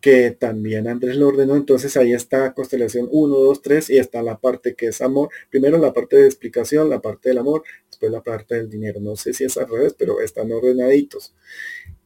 [0.00, 1.56] que también Andrés lo ordenó.
[1.56, 5.30] Entonces ahí está constelación 1, 2, 3 y está la parte que es amor.
[5.50, 9.00] Primero la parte de explicación, la parte del amor, después la parte del dinero.
[9.00, 11.34] No sé si es al revés, pero están ordenaditos.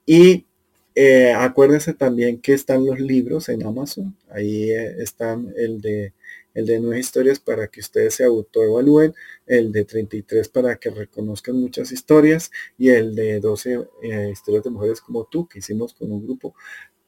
[0.06, 0.46] Y
[0.94, 4.16] eh, acuérdense también que están los libros en Amazon.
[4.30, 6.12] Ahí eh, están el de
[6.54, 9.14] el de nueve historias para que ustedes se autoevalúen,
[9.46, 14.70] el de 33 para que reconozcan muchas historias y el de 12 eh, historias de
[14.70, 16.54] mujeres como tú que hicimos con un grupo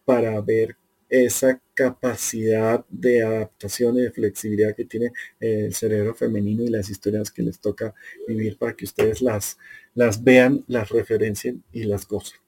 [0.05, 0.77] para ver
[1.09, 7.31] esa capacidad de adaptación y de flexibilidad que tiene el cerebro femenino y las historias
[7.31, 7.95] que les toca
[8.27, 9.59] vivir para que ustedes las,
[9.95, 12.41] las vean, las referencien y las gocen.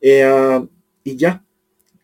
[0.00, 0.66] Eh, ah,
[1.04, 1.44] y ya,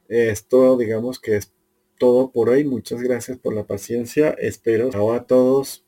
[0.09, 1.53] esto digamos que es
[1.99, 2.65] todo por hoy.
[2.65, 4.31] Muchas gracias por la paciencia.
[4.31, 5.85] Espero a todos.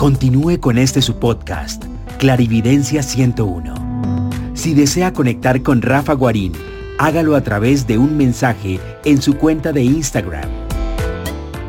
[0.00, 1.84] Continúe con este su podcast,
[2.18, 3.74] Clarividencia 101.
[4.54, 6.52] Si desea conectar con Rafa Guarín,
[6.98, 10.48] hágalo a través de un mensaje en su cuenta de Instagram.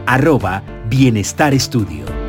[0.05, 2.20] Arroba Bienestar Estudio.